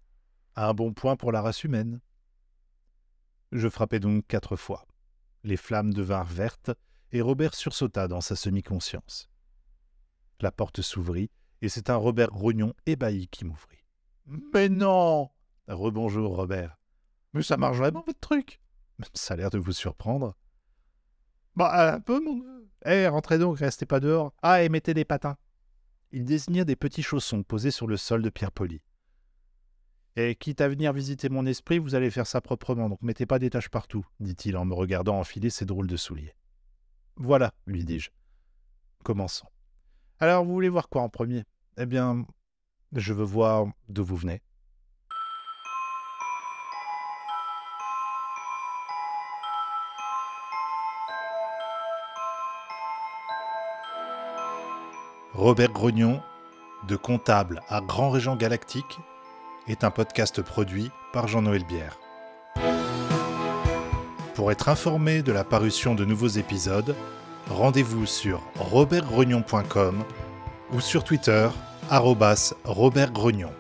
[0.54, 2.00] Un bon point pour la race humaine.
[3.52, 4.86] Je frappai donc quatre fois.
[5.42, 6.70] Les flammes devinrent vertes,
[7.12, 9.28] et Robert sursauta dans sa semi-conscience.
[10.40, 11.30] La porte s'ouvrit,
[11.62, 13.84] et c'est un Robert Grognon ébahi qui m'ouvrit.
[14.26, 15.30] Mais non
[15.66, 16.76] Rebonjour, Robert.
[17.32, 18.60] Mais ça marche vraiment votre truc
[19.14, 20.36] Ça a l'air de vous surprendre.
[21.56, 22.68] Bah, un peu, mon neveu.
[22.86, 24.32] Eh, rentrez donc, restez pas dehors.
[24.42, 25.36] Ah, et mettez des patins.
[26.12, 28.82] Il désigna des petits chaussons posés sur le sol de pierre polie.
[30.16, 33.38] Et quitte à venir visiter mon esprit, vous allez faire ça proprement, donc mettez pas
[33.38, 36.34] des taches partout, dit-il en me regardant enfiler ses drôles de souliers.
[37.16, 38.10] Voilà, lui dis-je.
[39.04, 39.46] Commençons.
[40.18, 41.44] Alors, vous voulez voir quoi en premier?
[41.78, 42.26] Eh bien,
[42.92, 44.42] je veux voir d'où vous venez.
[55.40, 56.20] Robert Grognon,
[56.86, 58.98] de comptable à Grand Régent Galactique,
[59.68, 61.98] est un podcast produit par Jean-Noël Bière.
[64.34, 66.94] Pour être informé de la parution de nouveaux épisodes,
[67.48, 70.04] rendez-vous sur robertgrognon.com
[70.74, 71.48] ou sur Twitter,
[71.88, 73.59] Robert Grognon.